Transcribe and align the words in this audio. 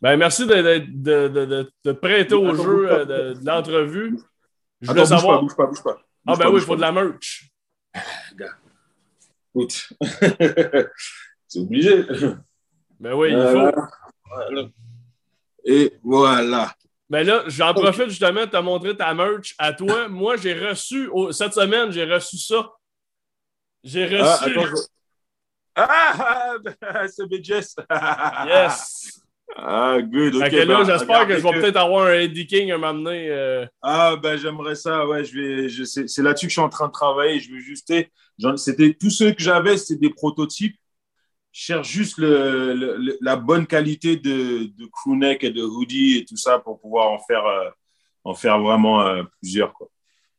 Ben, 0.00 0.16
merci 0.16 0.46
de, 0.46 0.78
de, 0.78 1.28
de, 1.28 1.72
de 1.84 1.92
prêter 1.92 2.34
au 2.34 2.54
jeu 2.54 2.90
euh, 2.90 3.04
de, 3.04 3.44
l'entrevue. 3.44 4.18
Je 4.80 4.90
voulais 4.90 5.04
savoir. 5.04 5.42
Bouge 5.42 5.54
pas, 5.54 5.66
bouge 5.66 5.82
pas, 5.82 5.92
bouge 5.92 5.98
pas. 5.98 6.06
ah, 6.26 6.36
ben 6.36 6.48
oui, 6.48 6.60
il 6.60 6.64
faut 6.64 6.76
de 6.76 6.80
la 6.80 6.92
merch. 6.92 7.50
Écoute, 9.54 9.92
c'est 11.46 11.60
obligé. 11.60 12.06
Ben 12.98 13.12
oui, 13.14 13.32
il 13.32 13.38
faut. 13.38 14.68
Et 15.64 15.98
voilà. 16.02 16.74
Mais 17.10 17.24
ben 17.24 17.26
là, 17.26 17.42
j'en 17.48 17.74
profite 17.74 18.08
justement 18.08 18.46
de 18.46 18.50
te 18.50 18.56
montrer 18.56 18.96
ta 18.96 19.12
merch 19.12 19.54
à 19.58 19.72
toi. 19.72 20.08
Moi, 20.08 20.36
j'ai 20.36 20.54
reçu, 20.54 21.10
cette 21.32 21.52
semaine, 21.52 21.90
j'ai 21.90 22.04
reçu 22.04 22.38
ça. 22.38 22.70
J'ai 23.82 24.18
ah, 24.18 24.36
reçu. 24.36 24.56
Ah, 25.76 26.56
ah 26.82 27.08
c'est 27.08 27.26
BJS. 27.26 27.76
yes. 28.46 29.19
Ah, 29.56 29.98
good. 30.00 30.36
Ok, 30.36 30.52
là, 30.52 30.84
j'espère 30.84 31.26
que 31.26 31.36
je 31.36 31.42
vais 31.42 31.60
peut-être 31.60 31.76
avoir 31.76 32.06
un 32.06 32.14
Eddie 32.14 32.46
King 32.46 32.70
à 32.72 32.78
m'amener. 32.78 33.28
Euh. 33.30 33.66
Ah, 33.82 34.16
ben, 34.20 34.36
j'aimerais 34.36 34.74
ça. 34.74 35.06
Ouais, 35.06 35.24
je 35.24 35.38
vais, 35.38 35.68
je, 35.68 35.84
c'est 35.84 36.22
là-dessus 36.22 36.46
que 36.46 36.50
je 36.50 36.54
suis 36.54 36.60
en 36.60 36.68
train 36.68 36.86
de 36.86 36.92
travailler. 36.92 37.40
Je 37.40 37.52
veux 37.52 37.58
juste. 37.58 37.92
C'était 38.56 38.94
tous 38.94 39.10
ceux 39.10 39.32
que 39.32 39.42
j'avais, 39.42 39.76
c'était 39.76 40.08
des 40.08 40.14
prototypes. 40.14 40.76
Je 41.52 41.62
cherche 41.62 41.88
juste 41.88 42.18
le, 42.18 43.18
la 43.20 43.36
bonne 43.36 43.66
qualité 43.66 44.16
de, 44.16 44.64
de 44.64 44.86
crewneck 44.92 45.42
et 45.42 45.50
de 45.50 45.62
hoodie 45.62 46.18
et 46.18 46.24
tout 46.24 46.36
ça 46.36 46.60
pour 46.60 46.80
pouvoir 46.80 47.10
en 47.10 47.18
faire, 47.18 47.44
euh, 47.44 47.68
en 48.22 48.34
faire 48.34 48.60
vraiment 48.60 49.04
euh, 49.04 49.24
plusieurs. 49.40 49.72
Quoi. 49.72 49.88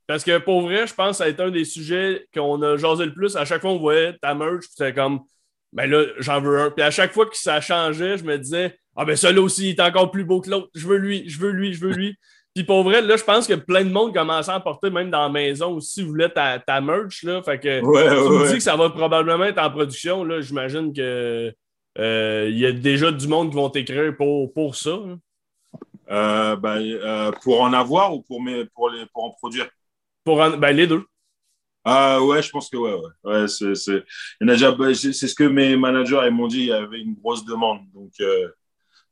Parce 0.07 0.23
que 0.23 0.37
pour 0.37 0.62
vrai, 0.62 0.87
je 0.87 0.93
pense 0.93 1.12
que 1.12 1.15
ça 1.17 1.23
a 1.25 1.27
été 1.27 1.43
un 1.43 1.51
des 1.51 1.65
sujets 1.65 2.27
qu'on 2.34 2.62
a 2.62 2.77
jasé 2.77 3.05
le 3.05 3.13
plus. 3.13 3.35
À 3.35 3.45
chaque 3.45 3.62
fois, 3.62 3.71
on 3.71 3.77
voyait 3.77 4.17
ta 4.21 4.34
merch, 4.34 4.65
c'était 4.70 4.93
comme, 4.93 5.21
ben 5.73 5.89
là, 5.89 6.05
j'en 6.20 6.41
veux 6.41 6.59
un. 6.59 6.71
Puis 6.71 6.84
à 6.84 6.91
chaque 6.91 7.13
fois 7.13 7.25
que 7.25 7.37
ça 7.37 7.62
changeait, 7.62 8.17
je 8.17 8.23
me 8.23 8.37
disais, 8.37 8.77
ah 8.95 9.05
ben 9.05 9.15
celui-là 9.15 9.41
aussi, 9.41 9.69
il 9.69 9.69
est 9.69 9.81
encore 9.81 10.11
plus 10.11 10.23
beau 10.23 10.41
que 10.41 10.49
l'autre. 10.49 10.69
Je 10.75 10.85
veux 10.87 10.97
lui, 10.97 11.27
je 11.29 11.39
veux 11.39 11.51
lui, 11.51 11.73
je 11.73 11.85
veux 11.85 11.93
lui. 11.93 12.15
Puis 12.53 12.65
pour 12.65 12.83
vrai, 12.83 13.01
là, 13.01 13.15
je 13.15 13.23
pense 13.23 13.47
que 13.47 13.53
plein 13.53 13.85
de 13.85 13.89
monde 13.89 14.13
commençait 14.13 14.51
à 14.51 14.59
porter, 14.59 14.89
même 14.89 15.09
dans 15.09 15.21
la 15.21 15.29
maison 15.29 15.75
aussi, 15.75 16.03
voulait 16.03 16.29
ta, 16.29 16.59
ta 16.59 16.81
merch. 16.81 17.23
Là. 17.23 17.41
Fait 17.41 17.57
que 17.57 17.81
ouais, 17.81 18.09
tu 18.09 18.29
me 18.29 18.48
dis 18.49 18.55
que 18.55 18.63
ça 18.63 18.75
va 18.75 18.89
probablement 18.89 19.45
être 19.45 19.61
en 19.61 19.71
production. 19.71 20.25
Là, 20.25 20.41
j'imagine 20.41 20.91
que 20.91 21.53
euh, 21.98 22.49
il 22.51 22.59
y 22.59 22.65
a 22.65 22.73
déjà 22.73 23.11
du 23.11 23.25
monde 23.27 23.51
qui 23.51 23.55
vont 23.55 23.70
t'écrire 23.70 24.15
pour, 24.17 24.51
pour 24.51 24.75
ça. 24.75 24.91
Hein. 24.91 25.20
Euh, 26.09 26.57
ben, 26.57 26.81
euh, 26.81 27.31
pour 27.41 27.61
en 27.61 27.71
avoir 27.71 28.13
ou 28.13 28.21
pour, 28.21 28.41
mes, 28.41 28.65
pour, 28.65 28.89
les, 28.89 29.05
pour 29.13 29.23
en 29.23 29.31
produire? 29.31 29.70
Pour 30.26 30.37
ben, 30.57 30.71
les 30.71 30.87
deux. 30.87 31.05
Ah 31.85 32.21
ouais, 32.21 32.41
je 32.41 32.49
pense 32.49 32.70
que 32.70 32.76
ouais, 32.76 32.93
ouais. 32.93 33.31
ouais 33.31 33.48
c'est, 33.48 33.76
c'est... 33.76 34.03
Ben, 34.41 34.93
c'est 34.93 35.13
ce 35.13 35.33
que 35.33 35.45
mes 35.45 35.77
managers 35.77 36.29
m'ont 36.31 36.48
dit, 36.48 36.59
il 36.59 36.65
y 36.65 36.73
avait 36.73 36.99
une 36.99 37.15
grosse 37.15 37.45
demande. 37.45 37.79
Donc, 37.93 38.11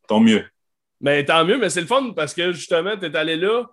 tant 0.10 0.20
mieux. 0.20 0.44
Mais 1.00 1.24
tant 1.24 1.46
mieux, 1.46 1.58
mais 1.58 1.70
c'est 1.70 1.82
le 1.82 1.88
fun 1.88 2.12
parce 2.14 2.34
que 2.34 2.52
justement, 2.52 2.98
tu 2.98 3.06
es 3.06 3.16
allé 3.16 3.38
là 3.38 3.64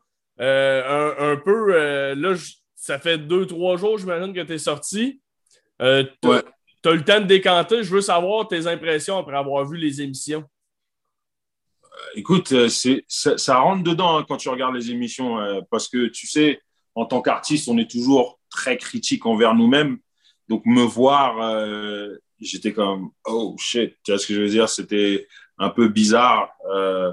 euh, 0.40 1.32
un, 1.32 1.36
peu. 1.36 1.74
Euh, 1.74 2.14
là, 2.14 2.34
ça 2.76 3.00
fait 3.00 3.18
deux, 3.18 3.46
trois 3.46 3.76
jours, 3.76 3.98
j'imagine, 3.98 4.32
que 4.32 4.42
tu 4.42 4.52
es 4.52 4.58
sorti. 4.58 5.20
Euh, 5.82 6.04
tu 6.22 6.28
as, 6.28 6.92
eu 6.92 6.96
le 6.98 7.04
temps 7.04 7.20
de 7.20 7.26
décanter. 7.26 7.82
Je 7.82 7.90
veux 7.90 8.00
savoir 8.00 8.46
tes 8.46 8.66
impressions 8.68 9.18
après 9.18 9.36
avoir 9.36 9.64
vu 9.64 9.76
les 9.76 10.00
émissions. 10.00 10.44
Écoute, 12.14 12.68
c'est, 12.68 13.04
ça, 13.08 13.58
rentre 13.58 13.82
dedans 13.82 14.18
hein, 14.18 14.24
quand 14.28 14.36
tu 14.36 14.50
regardes 14.50 14.74
les 14.74 14.90
émissions 14.90 15.38
parce 15.70 15.88
que 15.88 16.06
tu 16.08 16.26
sais, 16.26 16.60
en 16.94 17.06
tant 17.06 17.22
qu'artiste, 17.22 17.68
on 17.68 17.78
est 17.78 17.90
toujours 17.90 18.38
très 18.50 18.76
critique 18.76 19.24
envers 19.24 19.54
nous-mêmes. 19.54 19.98
Donc, 20.48 20.64
me 20.66 20.82
voir, 20.82 21.40
j'étais 22.38 22.72
comme, 22.72 23.10
oh 23.24 23.56
shit, 23.58 23.96
tu 24.04 24.12
vois 24.12 24.18
ce 24.18 24.26
que 24.26 24.34
je 24.34 24.42
veux 24.42 24.48
dire? 24.48 24.68
C'était 24.68 25.26
un 25.58 25.70
peu 25.70 25.88
bizarre. 25.88 26.50
Euh, 26.70 27.12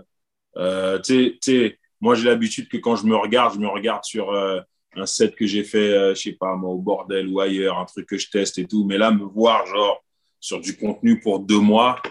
euh, 0.58 0.99
tu 0.99 1.38
sais, 1.41 1.80
moi, 2.02 2.16
j'ai 2.16 2.25
l'habitude 2.25 2.67
que 2.67 2.77
quand 2.77 2.95
je 2.95 3.05
me 3.05 3.16
regarde, 3.16 3.53
je 3.55 3.59
me 3.59 3.67
regarde 3.67 4.03
sur 4.03 4.31
euh, 4.31 4.59
un 4.95 5.05
set 5.05 5.35
que 5.35 5.45
j'ai 5.47 5.63
fait, 5.63 5.94
euh, 5.94 6.16
je 6.16 6.22
sais 6.22 6.33
pas, 6.33 6.55
moi, 6.55 6.72
au 6.72 6.80
bordel 6.80 7.27
ou 7.27 7.39
ailleurs, 7.39 7.79
un 7.79 7.85
truc 7.85 8.07
que 8.07 8.18
je 8.18 8.29
teste 8.29 8.57
et 8.57 8.66
tout. 8.68 8.85
Mais 8.85 8.97
là, 8.97 9.12
me 9.12 9.23
voir, 9.23 9.66
genre, 9.66 10.03
sur 10.40 10.59
du 10.59 10.78
contenu 10.78 11.19
pour 11.19 11.40
deux 11.40 11.59
mois, 11.59 12.01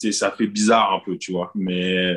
tu 0.00 0.08
sais, 0.08 0.12
ça 0.12 0.30
fait 0.32 0.46
bizarre 0.46 0.92
un 0.92 1.00
peu, 1.00 1.16
tu 1.18 1.32
vois. 1.32 1.50
Mais, 1.54 2.14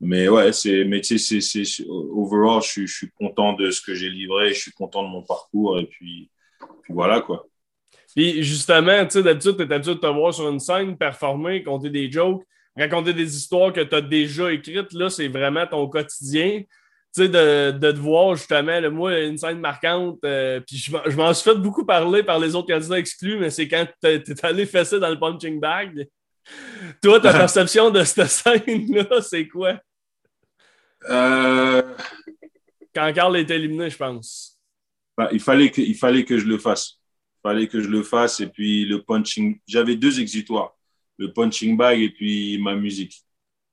mais 0.00 0.28
ouais, 0.28 0.52
c'est, 0.52 0.84
mais 0.84 1.00
tu 1.00 1.18
sais, 1.18 1.40
c'est, 1.40 1.84
overall, 1.88 2.62
je, 2.62 2.86
je 2.86 2.94
suis 2.94 3.10
content 3.12 3.54
de 3.54 3.70
ce 3.70 3.80
que 3.80 3.94
j'ai 3.94 4.10
livré, 4.10 4.54
je 4.54 4.60
suis 4.60 4.72
content 4.72 5.04
de 5.04 5.08
mon 5.08 5.22
parcours 5.22 5.78
et 5.78 5.86
puis, 5.86 6.30
puis 6.82 6.92
voilà, 6.92 7.20
quoi. 7.20 7.47
Puis 8.18 8.42
justement, 8.42 9.04
tu 9.04 9.12
sais, 9.12 9.22
d'habitude, 9.22 9.56
tu 9.56 9.62
es 9.62 9.72
habitué 9.72 9.94
de 9.94 10.00
te 10.00 10.06
voir 10.08 10.34
sur 10.34 10.48
une 10.48 10.58
scène, 10.58 10.98
performer, 10.98 11.62
compter 11.62 11.88
des 11.88 12.10
jokes, 12.10 12.42
raconter 12.76 13.12
des 13.12 13.36
histoires 13.36 13.72
que 13.72 13.80
tu 13.80 13.94
as 13.94 14.00
déjà 14.00 14.52
écrites. 14.52 14.92
Là, 14.92 15.08
c'est 15.08 15.28
vraiment 15.28 15.64
ton 15.68 15.86
quotidien. 15.86 16.62
Tu 16.62 16.66
sais, 17.12 17.28
de, 17.28 17.70
de, 17.78 17.92
te 17.92 17.96
voir 17.96 18.34
justement, 18.34 18.90
moi, 18.90 19.20
une 19.20 19.38
scène 19.38 19.60
marquante, 19.60 20.18
euh, 20.24 20.58
puis 20.66 20.78
je, 20.78 21.16
m'en 21.16 21.32
suis 21.32 21.48
fait 21.48 21.56
beaucoup 21.58 21.86
parler 21.86 22.24
par 22.24 22.40
les 22.40 22.56
autres 22.56 22.66
candidats 22.66 22.98
exclus, 22.98 23.38
mais 23.38 23.50
c'est 23.50 23.68
quand 23.68 23.86
tu 24.02 24.08
es, 24.08 24.44
allé 24.44 24.66
fesser 24.66 24.98
dans 24.98 25.10
le 25.10 25.18
punching 25.20 25.60
bag. 25.60 26.08
Toi, 27.00 27.20
ta 27.20 27.32
perception 27.38 27.90
de 27.90 28.02
cette 28.02 28.26
scène-là, 28.26 29.22
c'est 29.22 29.46
quoi? 29.46 29.78
Euh... 31.08 31.82
Quand 32.92 33.12
Carl 33.12 33.36
est 33.36 33.48
éliminé, 33.48 33.90
je 33.90 33.96
pense. 33.96 34.58
Ben, 35.16 35.28
il, 35.30 35.38
fallait 35.38 35.70
que, 35.70 35.80
il 35.80 35.94
fallait 35.94 36.24
que 36.24 36.36
je 36.36 36.46
le 36.46 36.58
fasse 36.58 36.97
fallait 37.42 37.68
que 37.68 37.80
je 37.80 37.88
le 37.88 38.02
fasse. 38.02 38.40
Et 38.40 38.46
puis 38.46 38.84
le 38.84 39.02
punching, 39.02 39.60
j'avais 39.66 39.96
deux 39.96 40.20
exutoires, 40.20 40.76
le 41.18 41.32
punching 41.32 41.76
bag 41.76 42.00
et 42.00 42.10
puis 42.10 42.58
ma 42.58 42.74
musique. 42.74 43.22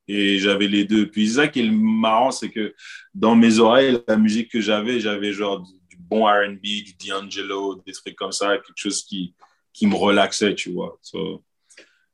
Et 0.07 0.37
j'avais 0.37 0.67
les 0.67 0.85
deux. 0.85 1.09
Puis 1.09 1.29
ça 1.29 1.47
qui 1.47 1.61
est 1.61 1.71
marrant, 1.71 2.31
c'est 2.31 2.49
que 2.49 2.75
dans 3.13 3.35
mes 3.35 3.59
oreilles, 3.59 3.99
la 4.07 4.17
musique 4.17 4.51
que 4.51 4.61
j'avais, 4.61 4.99
j'avais 4.99 5.33
genre 5.33 5.61
du, 5.61 5.97
bon 5.97 6.25
R&B, 6.25 6.61
du 6.61 6.93
D'Angelo, 7.07 7.81
des 7.85 7.93
trucs 7.93 8.15
comme 8.15 8.31
ça, 8.31 8.57
quelque 8.57 8.75
chose 8.75 9.03
qui, 9.03 9.33
qui 9.73 9.87
me 9.87 9.95
relaxait, 9.95 10.53
tu 10.53 10.71
vois. 10.71 10.99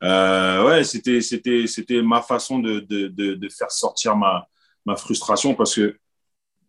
Euh, 0.03 0.65
ouais, 0.65 0.83
c'était, 0.85 1.19
c'était, 1.19 1.67
c'était 1.67 2.01
ma 2.01 2.21
façon 2.21 2.59
de, 2.59 2.79
de, 2.79 3.07
de, 3.07 3.49
faire 3.49 3.69
sortir 3.69 4.15
ma, 4.15 4.47
ma 4.85 4.95
frustration 4.95 5.53
parce 5.53 5.75
que 5.75 5.97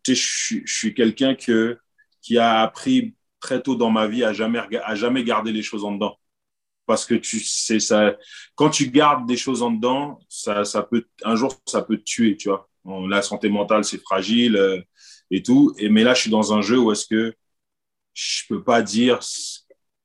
je 0.06 0.60
suis 0.66 0.94
quelqu'un 0.94 1.34
que, 1.34 1.78
qui 2.20 2.38
a 2.38 2.60
appris 2.60 3.14
très 3.42 3.60
tôt 3.60 3.74
dans 3.76 3.90
ma 3.90 4.06
vie 4.06 4.24
à 4.24 4.32
jamais, 4.32 4.60
à 4.82 4.94
jamais 4.94 5.24
garder 5.24 5.52
les 5.52 5.62
choses 5.62 5.84
en 5.84 5.92
dedans. 5.92 6.16
Parce 6.86 7.04
que 7.04 7.14
tu 7.14 7.40
sais, 7.40 7.80
ça, 7.80 8.16
quand 8.54 8.70
tu 8.70 8.90
gardes 8.90 9.26
des 9.26 9.36
choses 9.36 9.62
en 9.62 9.70
dedans, 9.70 10.18
ça, 10.28 10.64
ça 10.64 10.82
peut, 10.82 11.06
un 11.24 11.36
jour, 11.36 11.54
ça 11.66 11.82
peut 11.82 11.98
te 11.98 12.04
tuer, 12.04 12.36
tu 12.36 12.48
vois. 12.48 12.68
la 13.08 13.22
santé 13.22 13.48
mentale, 13.50 13.84
c'est 13.84 14.00
fragile 14.00 14.56
euh, 14.56 14.80
et 15.30 15.42
tout. 15.42 15.74
Et, 15.78 15.88
mais 15.88 16.04
là, 16.04 16.14
je 16.14 16.22
suis 16.22 16.30
dans 16.30 16.52
un 16.54 16.62
jeu 16.62 16.78
où 16.78 16.90
est-ce 16.92 17.06
que 17.06 17.34
je 18.14 18.42
peux 18.48 18.62
pas 18.62 18.82
dire 18.82 19.20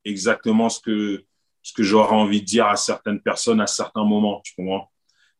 exactement 0.04 0.68
ce 0.68 0.80
que, 0.80 1.24
ce 1.62 1.72
que 1.72 1.82
j'aurais 1.82 2.14
envie 2.14 2.40
de 2.40 2.46
dire 2.46 2.66
à 2.66 2.76
certaines 2.76 3.20
personnes 3.20 3.60
à 3.60 3.66
certains 3.66 4.04
moments, 4.04 4.40
tu 4.44 4.54
comprends? 4.56 4.90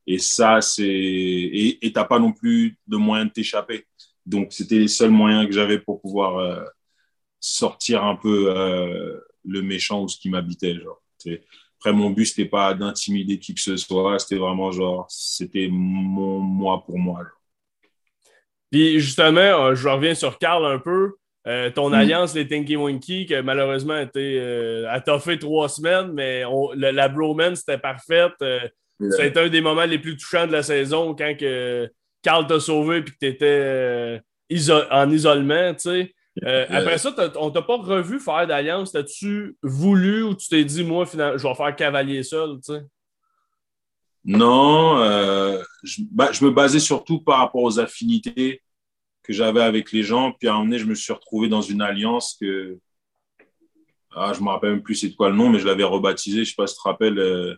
Et 0.06 0.18
ça, 0.18 0.60
c'est, 0.62 0.86
et 0.86 1.92
t'as 1.94 2.04
pas 2.04 2.18
non 2.18 2.32
plus 2.32 2.78
de 2.86 2.96
moyen 2.96 3.26
de 3.26 3.30
t'échapper. 3.30 3.86
Donc, 4.24 4.52
c'était 4.52 4.78
les 4.78 4.88
seuls 4.88 5.10
moyens 5.10 5.46
que 5.46 5.52
j'avais 5.52 5.78
pour 5.78 6.00
pouvoir, 6.00 6.38
euh, 6.38 6.64
sortir 7.40 8.04
un 8.04 8.16
peu 8.16 8.52
euh, 8.56 9.18
le 9.44 9.62
méchant 9.62 10.02
ou 10.02 10.08
ce 10.08 10.18
qui 10.18 10.30
m'habitait. 10.30 10.74
Genre. 10.74 11.00
Après, 11.78 11.92
mon 11.92 12.10
but, 12.10 12.26
c'était 12.26 12.48
pas 12.48 12.74
d'intimider 12.74 13.38
qui 13.38 13.54
que 13.54 13.60
ce 13.60 13.76
soit, 13.76 14.18
c'était 14.18 14.36
vraiment 14.36 14.72
genre, 14.72 15.06
c'était 15.08 15.68
mon 15.70 16.40
moi 16.40 16.82
pour 16.84 16.98
moi. 16.98 17.22
Puis 18.70 19.00
justement, 19.00 19.40
euh, 19.40 19.74
je 19.74 19.88
reviens 19.88 20.14
sur 20.14 20.38
Carl 20.38 20.64
un 20.66 20.78
peu. 20.78 21.14
Euh, 21.46 21.70
ton 21.70 21.90
mm. 21.90 21.94
alliance, 21.94 22.34
les 22.34 22.46
Tinky 22.46 22.76
Winky, 22.76 23.26
qui 23.26 23.34
malheureusement 23.42 23.94
a 23.94 24.02
été 24.02 24.40
a 24.88 25.00
toffé 25.00 25.38
trois 25.38 25.68
semaines, 25.68 26.12
mais 26.12 26.42
la 26.74 27.08
bromance 27.08 27.60
c'était 27.60 27.78
parfaite. 27.78 28.34
C'était 29.00 29.38
un 29.38 29.48
des 29.48 29.60
moments 29.60 29.84
les 29.84 29.98
plus 29.98 30.16
touchants 30.16 30.46
de 30.46 30.52
la 30.52 30.64
saison 30.64 31.14
quand 31.14 31.36
que 31.38 31.88
Carl 32.20 32.46
t'a 32.46 32.58
sauvé 32.58 32.98
et 32.98 33.04
que 33.04 33.10
tu 33.10 33.26
étais 33.26 34.20
en 34.90 35.10
isolement. 35.10 35.72
tu 35.74 35.80
sais. 35.80 36.14
Euh, 36.44 36.66
après 36.68 36.98
ça, 36.98 37.14
on 37.36 37.50
t'a 37.50 37.62
pas 37.62 37.76
revu 37.76 38.20
faire 38.20 38.46
d'alliance. 38.46 38.92
T'as-tu 38.92 39.56
voulu 39.62 40.22
ou 40.22 40.34
tu 40.34 40.48
t'es 40.48 40.64
dit, 40.64 40.84
moi, 40.84 41.04
finalement, 41.04 41.36
je 41.36 41.46
vais 41.46 41.54
faire 41.54 41.74
cavalier 41.74 42.22
seul, 42.22 42.56
tu 42.64 42.74
sais? 42.74 42.82
Non, 44.24 44.98
euh, 44.98 45.62
je, 45.82 46.02
me 46.02 46.50
basais 46.50 46.80
surtout 46.80 47.20
par 47.20 47.38
rapport 47.38 47.62
aux 47.62 47.80
affinités 47.80 48.62
que 49.22 49.32
j'avais 49.32 49.62
avec 49.62 49.90
les 49.92 50.02
gens. 50.02 50.32
Puis 50.32 50.48
à 50.48 50.52
un 50.52 50.54
moment 50.54 50.66
donné, 50.66 50.78
je 50.78 50.84
me 50.84 50.94
suis 50.94 51.12
retrouvé 51.12 51.48
dans 51.48 51.62
une 51.62 51.80
alliance 51.80 52.36
que. 52.40 52.78
Ah, 54.14 54.32
je 54.34 54.42
me 54.42 54.48
rappelle 54.48 54.72
même 54.72 54.82
plus 54.82 54.96
c'est 54.96 55.14
quoi 55.14 55.30
le 55.30 55.36
nom, 55.36 55.48
mais 55.48 55.58
je 55.58 55.66
l'avais 55.66 55.84
rebaptisé. 55.84 56.44
Je 56.44 56.50
sais 56.50 56.54
pas 56.56 56.66
si 56.66 56.74
tu 56.74 56.82
te 56.82 56.88
rappelles, 56.88 57.18
euh, 57.18 57.54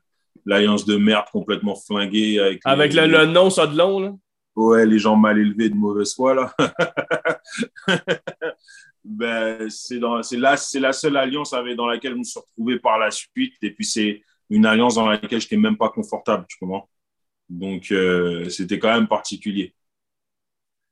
l'alliance 0.47 0.85
de 0.85 0.97
merde 0.97 1.27
complètement 1.33 1.75
flinguée. 1.75 2.39
Avec, 2.39 2.61
avec 2.65 2.95
le, 2.95 3.27
nom, 3.27 3.51
ça 3.51 3.67
de 3.67 3.77
long, 3.77 3.99
là? 3.99 4.13
Ouais, 4.57 4.85
les 4.85 4.99
gens 4.99 5.17
mal 5.17 5.39
élevés 5.39 5.71
de 5.71 5.75
mauvaise 5.75 6.15
foi, 6.15 6.35
là. 6.35 6.55
ben, 9.05 9.71
c'est 9.71 9.99
la, 9.99 10.57
la 10.81 10.93
seule 10.93 11.17
alliance 11.17 11.53
avec, 11.53 11.77
dans 11.77 11.87
laquelle 11.87 12.13
je 12.13 12.19
me 12.19 12.25
suis 12.25 12.41
retrouvé 12.41 12.79
par 12.79 12.99
la 12.99 13.11
suite. 13.11 13.55
Et 13.63 13.71
puis, 13.71 13.85
c'est 13.85 14.23
une 14.51 14.67
alliance 14.67 14.97
dans 14.97 15.09
laquelle 15.09 15.41
je 15.41 15.47
n'étais 15.47 15.57
même 15.57 15.77
pas 15.77 15.89
confortable, 15.89 16.45
tu 16.49 16.59
comprends? 16.59 16.89
Donc, 17.49 17.91
euh, 17.93 18.49
c'était 18.49 18.79
quand 18.79 18.93
même 18.93 19.09
particulier. 19.09 19.75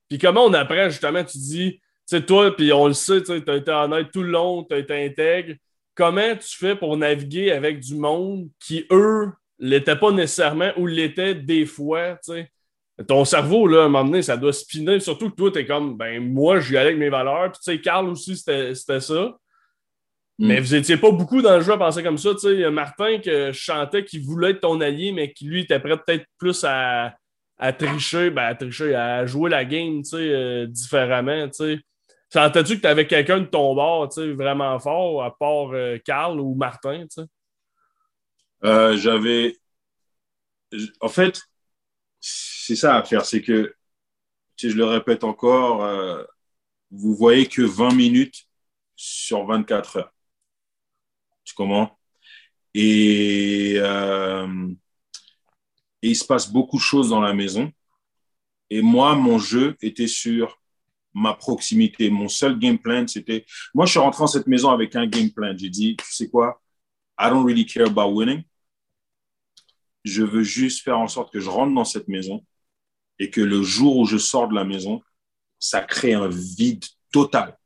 Puis 0.09 0.19
comment 0.19 0.45
on 0.45 0.55
apprend, 0.55 0.89
justement, 0.89 1.23
tu 1.25 1.39
dis, 1.39 1.81
tu 2.09 2.25
toi, 2.25 2.55
puis 2.55 2.73
on 2.73 2.87
le 2.87 2.95
sait, 2.95 3.23
tu 3.23 3.33
as 3.33 3.57
été 3.57 3.71
honnête 3.71 4.11
tout 4.13 4.23
le 4.23 4.31
long, 4.31 4.65
tu 4.65 4.75
as 4.75 4.79
été 4.79 5.05
intègre. 5.05 5.55
Comment 5.95 6.37
tu 6.37 6.57
fais 6.57 6.77
pour 6.77 6.97
naviguer 6.97 7.53
avec 7.53 7.81
du 7.81 7.97
monde 7.97 8.49
qui, 8.61 8.87
eux, 8.91 9.31
l'étaient 9.59 9.99
pas 9.99 10.13
nécessairement 10.13 10.71
ou 10.77 10.87
l'étaient 10.87 11.35
des 11.35 11.67
fois, 11.67 12.15
tu 12.25 12.33
sais? 12.33 12.51
Ton 13.07 13.25
cerveau, 13.25 13.67
là, 13.69 13.83
à 13.83 13.85
un 13.85 13.89
moment 13.89 14.05
donné, 14.05 14.23
ça 14.23 14.37
doit 14.37 14.53
spinner. 14.53 14.99
Surtout 14.99 15.31
que 15.31 15.37
toi, 15.37 15.53
tu 15.53 15.59
es 15.59 15.67
comme, 15.67 15.97
ben, 15.97 16.33
moi, 16.33 16.59
je 16.59 16.73
vais 16.73 16.79
aller 16.79 16.89
avec 16.89 16.99
mes 16.99 17.11
valeurs. 17.11 17.53
Puis, 17.53 17.61
tu 17.65 17.73
sais, 17.73 17.81
Carl 17.81 18.09
aussi, 18.09 18.37
c'était 18.37 19.01
ça. 19.01 19.39
Mais 20.39 20.61
mm. 20.61 20.65
vous 20.65 20.75
n'étiez 20.75 20.97
pas 20.97 21.11
beaucoup 21.11 21.43
dans 21.43 21.57
le 21.57 21.63
jeu 21.63 21.73
à 21.73 21.79
penser 21.79 22.03
comme 22.03 22.19
ça. 22.19 22.33
Tu 22.35 22.41
sais, 22.41 22.71
Martin, 22.71 23.19
que 23.19 23.53
je 23.53 23.59
chantais 23.59 24.05
qu'il 24.05 24.23
voulait 24.23 24.51
être 24.51 24.61
ton 24.61 24.81
allié, 24.81 25.13
mais 25.13 25.33
qui 25.33 25.47
lui 25.47 25.63
était 25.63 25.81
prêt 25.81 25.97
peut-être 25.97 26.27
plus 26.39 26.65
à, 26.65 27.17
tricher, 27.79 28.31
ben, 28.31 28.45
à 28.45 28.55
tricher, 28.55 28.95
à 28.95 29.27
jouer 29.27 29.51
la 29.51 29.65
game 29.65 30.03
tu 30.03 30.11
sais, 30.11 30.17
euh, 30.17 30.67
différemment. 30.67 31.49
Tu 31.49 31.55
sais. 31.55 31.81
Sentais-tu 32.31 32.77
que 32.77 32.83
tu 32.83 32.87
avais 32.87 33.07
quelqu'un 33.07 33.41
de 33.41 33.47
ton 33.47 33.75
bord 33.75 34.09
tu 34.09 34.21
sais, 34.21 34.33
vraiment 34.33 34.79
fort, 34.79 35.25
à 35.25 35.37
part 35.37 35.71
euh, 35.73 35.99
Carl 36.05 36.39
ou 36.41 36.55
Martin? 36.55 37.03
Tu 37.03 37.23
sais? 37.23 37.29
Euh, 38.65 38.97
j'avais. 38.97 39.57
En 41.01 41.09
fait, 41.09 41.41
c'est 42.69 42.77
ça 42.77 42.97
à 42.97 43.03
faire, 43.03 43.25
c'est 43.25 43.41
que, 43.41 43.75
sais, 44.59 44.69
je 44.69 44.77
le 44.77 44.85
répète 44.85 45.25
encore, 45.25 45.83
vous 46.91 47.15
voyez 47.15 47.47
que 47.47 47.63
20 47.63 47.95
minutes 47.95 48.47
sur 48.95 49.47
24 49.47 49.97
heures. 49.97 50.15
Tu 51.45 51.55
comprends? 51.55 51.99
Et, 52.75 53.77
euh, 53.79 54.69
et 56.03 56.09
il 56.11 56.17
se 56.17 56.27
passe 56.27 56.53
beaucoup 56.53 56.77
de 56.77 56.83
choses 56.83 57.09
dans 57.09 57.23
la 57.23 57.33
maison. 57.33 57.73
Et 58.69 58.83
moi, 58.83 59.15
mon 59.15 59.39
jeu 59.39 59.75
était 59.81 60.07
sur 60.07 60.61
ma 61.15 61.33
proximité. 61.33 62.11
Mon 62.11 62.29
seul 62.29 62.59
game 62.59 62.79
plan, 62.79 63.07
c'était. 63.07 63.47
Moi, 63.73 63.87
je 63.87 63.93
suis 63.93 63.99
rentré 63.99 64.21
dans 64.21 64.27
cette 64.27 64.47
maison 64.47 64.71
avec 64.71 64.95
un 64.95 65.07
game 65.07 65.31
plan. 65.31 65.55
J'ai 65.57 65.71
dit, 65.71 65.97
tu 65.97 66.13
sais 66.13 66.29
quoi? 66.29 66.61
I 67.19 67.31
don't 67.31 67.47
really 67.47 67.65
care 67.65 67.87
about 67.87 68.13
winning. 68.13 68.43
Je 70.05 70.23
veux 70.23 70.43
juste 70.43 70.85
faire 70.85 70.99
en 70.99 71.09
sorte 71.09 71.33
que 71.33 71.41
je 71.41 71.49
rentre 71.49 71.75
dans 71.75 71.87
cette 71.87 72.09
maison 72.09 72.45
et 73.19 73.31
que 73.31 73.41
le 73.41 73.63
jour 73.63 73.97
où 73.97 74.07
je 74.07 74.17
sors 74.19 74.49
de 74.49 74.55
la 74.55 74.65
maison, 74.65 75.03
ça 75.59 75.81
crée 75.81 76.15
un 76.15 76.29
vide 76.29 76.85
total. 77.13 77.57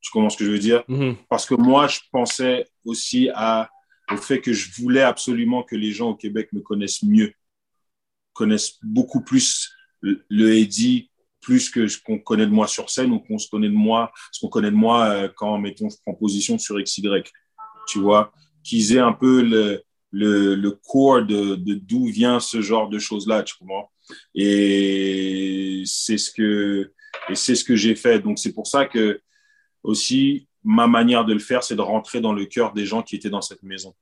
Tu 0.00 0.10
comprends 0.10 0.30
ce 0.30 0.36
que 0.36 0.44
je 0.44 0.50
veux 0.50 0.58
dire? 0.58 0.84
Mm-hmm. 0.88 1.16
Parce 1.28 1.46
que 1.46 1.54
moi, 1.54 1.88
je 1.88 2.00
pensais 2.12 2.68
aussi 2.84 3.28
à, 3.34 3.70
au 4.12 4.16
fait 4.16 4.40
que 4.40 4.52
je 4.52 4.70
voulais 4.80 5.02
absolument 5.02 5.62
que 5.62 5.76
les 5.76 5.92
gens 5.92 6.10
au 6.10 6.14
Québec 6.14 6.52
me 6.52 6.60
connaissent 6.60 7.02
mieux, 7.02 7.32
connaissent 8.32 8.78
beaucoup 8.82 9.22
plus 9.22 9.72
le 10.00 10.54
Eddie, 10.54 11.10
plus 11.40 11.70
que 11.70 11.88
ce 11.88 11.98
qu'on 11.98 12.18
connaît 12.18 12.46
de 12.46 12.50
moi 12.50 12.66
sur 12.66 12.90
scène 12.90 13.12
ou 13.12 13.20
qu'on 13.20 13.38
se 13.38 13.48
connaît 13.48 13.68
de 13.68 13.74
moi, 13.74 14.12
ce 14.32 14.40
qu'on 14.40 14.48
connaît 14.48 14.70
de 14.70 14.76
moi 14.76 15.06
euh, 15.06 15.28
quand, 15.36 15.58
mettons, 15.58 15.88
je 15.88 15.96
prends 16.04 16.14
position 16.14 16.58
sur 16.58 16.80
XY. 16.80 17.08
Tu 17.88 18.00
vois? 18.00 18.32
Qu'ils 18.64 18.96
aient 18.96 19.00
un 19.00 19.12
peu 19.12 19.42
le, 19.42 19.82
le, 20.10 20.54
le 20.54 20.70
core 20.70 21.24
de, 21.24 21.56
de 21.56 21.74
d'où 21.74 22.06
vient 22.06 22.40
ce 22.40 22.60
genre 22.60 22.88
de 22.88 22.98
choses-là, 22.98 23.42
tu 23.42 23.54
comprends? 23.58 23.90
Et 24.34 25.82
c'est 25.84 26.18
ce 26.18 26.30
que, 26.30 26.92
et 27.28 27.34
c'est 27.34 27.54
ce 27.54 27.64
que 27.64 27.76
j'ai 27.76 27.96
fait. 27.96 28.20
Donc, 28.20 28.38
c'est 28.38 28.52
pour 28.52 28.66
ça 28.66 28.86
que 28.86 29.20
aussi, 29.82 30.48
ma 30.64 30.86
manière 30.86 31.24
de 31.24 31.32
le 31.32 31.38
faire, 31.38 31.62
c'est 31.62 31.76
de 31.76 31.80
rentrer 31.80 32.20
dans 32.20 32.32
le 32.32 32.46
cœur 32.46 32.72
des 32.72 32.86
gens 32.86 33.02
qui 33.02 33.16
étaient 33.16 33.30
dans 33.30 33.42
cette 33.42 33.62
maison, 33.62 33.94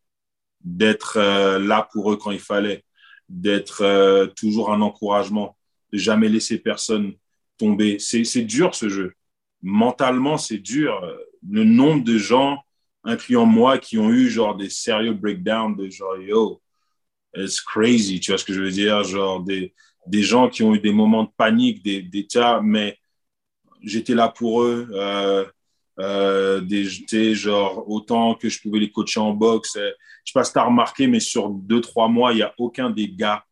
d'être 0.62 1.18
euh, 1.18 1.58
là 1.58 1.88
pour 1.92 2.12
eux 2.12 2.16
quand 2.16 2.30
il 2.30 2.40
fallait, 2.40 2.84
d'être 3.28 3.82
euh, 3.82 4.26
toujours 4.26 4.72
un 4.72 4.80
encouragement, 4.80 5.56
de 5.92 5.98
jamais 5.98 6.28
laisser 6.28 6.58
personne 6.58 7.14
tomber. 7.58 7.98
C'est 7.98 8.42
dur 8.42 8.74
ce 8.74 8.88
jeu. 8.88 9.12
Mentalement, 9.62 10.38
c'est 10.38 10.58
dur. 10.58 11.00
Le 11.48 11.64
nombre 11.64 12.02
de 12.02 12.18
gens, 12.18 12.63
incluant 13.04 13.46
moi, 13.46 13.78
qui 13.78 13.98
ont 13.98 14.10
eu 14.10 14.28
genre 14.28 14.56
des 14.56 14.70
sérieux 14.70 15.14
breakdowns 15.14 15.76
de 15.76 15.88
genre 15.88 16.16
yo, 16.18 16.60
it's 17.36 17.60
crazy, 17.60 18.20
tu 18.20 18.30
vois 18.30 18.38
ce 18.38 18.44
que 18.44 18.52
je 18.52 18.62
veux 18.62 18.70
dire? 18.70 19.02
Genre 19.04 19.42
des, 19.42 19.74
des 20.06 20.22
gens 20.22 20.48
qui 20.48 20.62
ont 20.62 20.74
eu 20.74 20.80
des 20.80 20.92
moments 20.92 21.24
de 21.24 21.30
panique, 21.36 21.82
des, 21.82 22.02
des 22.02 22.26
mais 22.62 22.98
j'étais 23.82 24.14
là 24.14 24.28
pour 24.28 24.62
eux. 24.62 24.88
Euh, 24.92 25.44
euh, 26.00 26.60
genre, 27.34 27.88
autant 27.88 28.34
que 28.34 28.48
je 28.48 28.60
pouvais 28.60 28.80
les 28.80 28.90
coacher 28.90 29.20
en 29.20 29.32
boxe. 29.32 29.76
Euh, 29.76 29.90
je 30.24 30.32
sais 30.32 30.38
pas 30.38 30.44
si 30.44 30.52
tu 30.52 30.58
as 30.58 30.64
remarqué, 30.64 31.06
mais 31.06 31.20
sur 31.20 31.50
deux, 31.50 31.80
trois 31.80 32.08
mois, 32.08 32.32
il 32.32 32.36
n'y 32.36 32.42
a 32.42 32.54
aucun 32.58 32.90
des 32.90 33.08
gars 33.08 33.44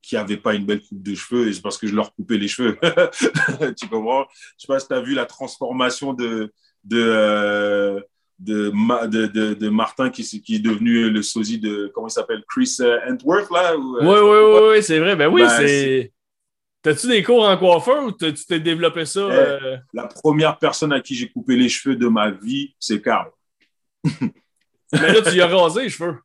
qui 0.00 0.16
n'avaient 0.16 0.36
pas 0.36 0.54
une 0.54 0.66
belle 0.66 0.82
coupe 0.82 1.02
de 1.02 1.14
cheveux 1.14 1.48
et 1.48 1.52
c'est 1.54 1.62
parce 1.62 1.78
que 1.78 1.86
je 1.86 1.94
leur 1.94 2.14
coupais 2.14 2.36
les 2.36 2.48
cheveux. 2.48 2.78
tu 3.78 3.88
comprends? 3.88 4.26
Je 4.58 4.62
sais 4.62 4.66
pas 4.66 4.78
si 4.78 4.86
tu 4.86 4.94
as 4.94 5.00
vu 5.00 5.14
la 5.14 5.24
transformation 5.24 6.12
de, 6.12 6.52
de, 6.84 8.04
euh, 8.48 9.06
de, 9.06 9.26
de, 9.26 9.54
de, 9.54 9.68
Martin 9.68 10.10
qui, 10.10 10.22
qui, 10.42 10.56
est 10.56 10.60
devenu 10.60 11.10
le 11.10 11.22
sosie 11.22 11.58
de, 11.58 11.90
comment 11.94 12.08
il 12.08 12.12
s'appelle, 12.12 12.42
Chris 12.48 12.78
Antworth, 13.08 13.50
là? 13.50 13.76
oui, 13.76 13.96
oui, 14.02 14.68
oui, 14.70 14.82
c'est 14.82 14.98
vrai. 14.98 15.16
Ben 15.16 15.28
oui, 15.28 15.42
ben, 15.42 15.48
c'est 15.48 16.12
T'as-tu 16.84 17.06
des 17.06 17.22
cours 17.22 17.48
en 17.48 17.56
coiffeur 17.56 18.04
ou 18.04 18.12
tu 18.12 18.34
t'es 18.34 18.60
développé 18.60 19.06
ça? 19.06 19.22
Eh, 19.22 19.32
euh? 19.32 19.76
La 19.94 20.06
première 20.06 20.58
personne 20.58 20.92
à 20.92 21.00
qui 21.00 21.14
j'ai 21.14 21.30
coupé 21.30 21.56
les 21.56 21.70
cheveux 21.70 21.96
de 21.96 22.06
ma 22.08 22.30
vie, 22.30 22.76
c'est 22.78 23.00
Carl. 23.00 23.30
Mais 24.04 25.12
là, 25.12 25.22
tu 25.22 25.30
lui 25.30 25.40
as 25.40 25.46
rasé 25.46 25.84
les 25.84 25.88
cheveux. 25.88 26.18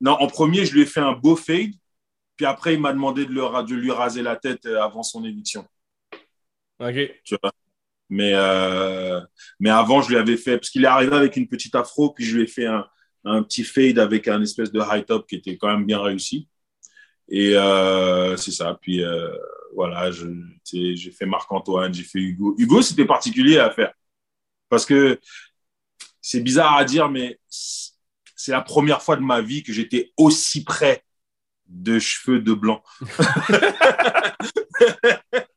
Non, 0.00 0.12
en 0.12 0.28
premier, 0.28 0.64
je 0.64 0.74
lui 0.74 0.82
ai 0.82 0.86
fait 0.86 1.00
un 1.00 1.10
beau 1.10 1.34
fade. 1.34 1.72
Puis 2.36 2.46
après, 2.46 2.74
il 2.74 2.80
m'a 2.80 2.92
demandé 2.92 3.26
de, 3.26 3.32
de, 3.32 3.74
lui 3.74 3.90
raser 3.90 4.22
la 4.22 4.36
tête 4.36 4.64
euh, 4.66 4.80
avant 4.80 5.02
son 5.02 5.24
éviction. 5.24 5.66
OK. 6.78 6.94
Tu 7.24 7.36
vois? 7.42 7.50
Mais, 8.10 8.32
euh, 8.34 9.20
mais 9.60 9.70
avant, 9.70 10.02
je 10.02 10.10
lui 10.10 10.16
avais 10.16 10.36
fait, 10.36 10.58
parce 10.58 10.70
qu'il 10.70 10.84
est 10.84 10.88
arrivé 10.88 11.16
avec 11.16 11.36
une 11.36 11.48
petite 11.48 11.74
afro, 11.74 12.10
puis 12.10 12.24
je 12.24 12.36
lui 12.36 12.44
ai 12.44 12.46
fait 12.46 12.66
un, 12.66 12.86
un 13.24 13.42
petit 13.42 13.64
fade 13.64 13.98
avec 13.98 14.28
un 14.28 14.42
espèce 14.42 14.70
de 14.70 14.80
high 14.80 15.04
top 15.04 15.26
qui 15.26 15.36
était 15.36 15.56
quand 15.56 15.68
même 15.68 15.86
bien 15.86 16.00
réussi. 16.00 16.48
Et 17.28 17.54
c'est 18.36 18.52
ça. 18.52 18.78
Puis 18.80 19.02
voilà, 19.74 20.10
j'ai 20.10 21.10
fait 21.10 21.26
Marc-Antoine, 21.26 21.92
j'ai 21.92 22.02
fait 22.02 22.18
Hugo. 22.18 22.54
Hugo, 22.58 22.82
c'était 22.82 23.06
particulier 23.06 23.58
à 23.58 23.70
faire. 23.70 23.92
Parce 24.68 24.86
que 24.86 25.20
c'est 26.20 26.40
bizarre 26.40 26.76
à 26.76 26.84
dire, 26.84 27.10
mais 27.10 27.38
c'est 27.48 28.52
la 28.52 28.60
première 28.60 29.02
fois 29.02 29.16
de 29.16 29.22
ma 29.22 29.40
vie 29.40 29.62
que 29.62 29.72
j'étais 29.72 30.12
aussi 30.16 30.64
près 30.64 31.04
de 31.66 31.98
cheveux 31.98 32.40
de 32.40 32.52
blanc. 32.52 32.82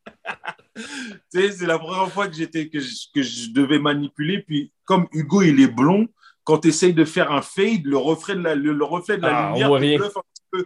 c'est 1.30 1.66
la 1.66 1.80
première 1.80 2.12
fois 2.12 2.28
que, 2.28 2.36
j'étais, 2.36 2.70
que, 2.70 2.80
je, 2.80 3.52
devais 3.52 3.80
manipuler. 3.80 4.42
Puis, 4.42 4.72
comme 4.86 5.08
Hugo, 5.12 5.42
il 5.42 5.60
est 5.62 5.68
blond, 5.68 6.08
quand 6.44 6.60
tu 6.60 6.70
essayes 6.70 6.94
de 6.94 7.06
faire 7.06 7.32
un 7.32 7.42
fade, 7.42 7.86
le 7.86 7.98
reflet 7.98 8.36
de 8.36 8.42
la, 8.42 8.56
le, 8.56 8.84
reflet 8.84 9.18
de 9.18 9.24
la 9.24 9.50
ah, 9.50 9.54
lumière 9.54 9.74
un 9.74 9.80
petit 9.80 10.44
peu. 10.52 10.66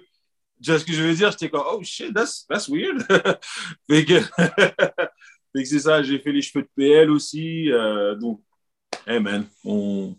Tu 0.63 0.70
vois 0.70 0.80
ce 0.80 0.86
que 0.86 0.94
je 0.94 1.01
veux 1.01 1.13
dire? 1.13 1.32
J'étais 1.32 1.50
comme, 1.50 1.63
oh 1.65 1.82
shit, 1.84 2.13
that's, 2.13 2.46
that's 2.48 2.70
weird. 2.70 3.01
fait 3.89 4.06
que, 4.06 4.20
c'est 5.65 5.80
ça, 5.80 6.03
j'ai 6.03 6.20
fait 6.20 6.32
les 6.32 6.41
cheveux 6.41 6.63
de 6.63 6.70
PL 6.75 7.10
aussi. 7.10 7.72
Euh, 7.72 8.15
donc, 8.15 8.41
hey 9.08 9.20
man, 9.20 9.46
on, 9.63 10.15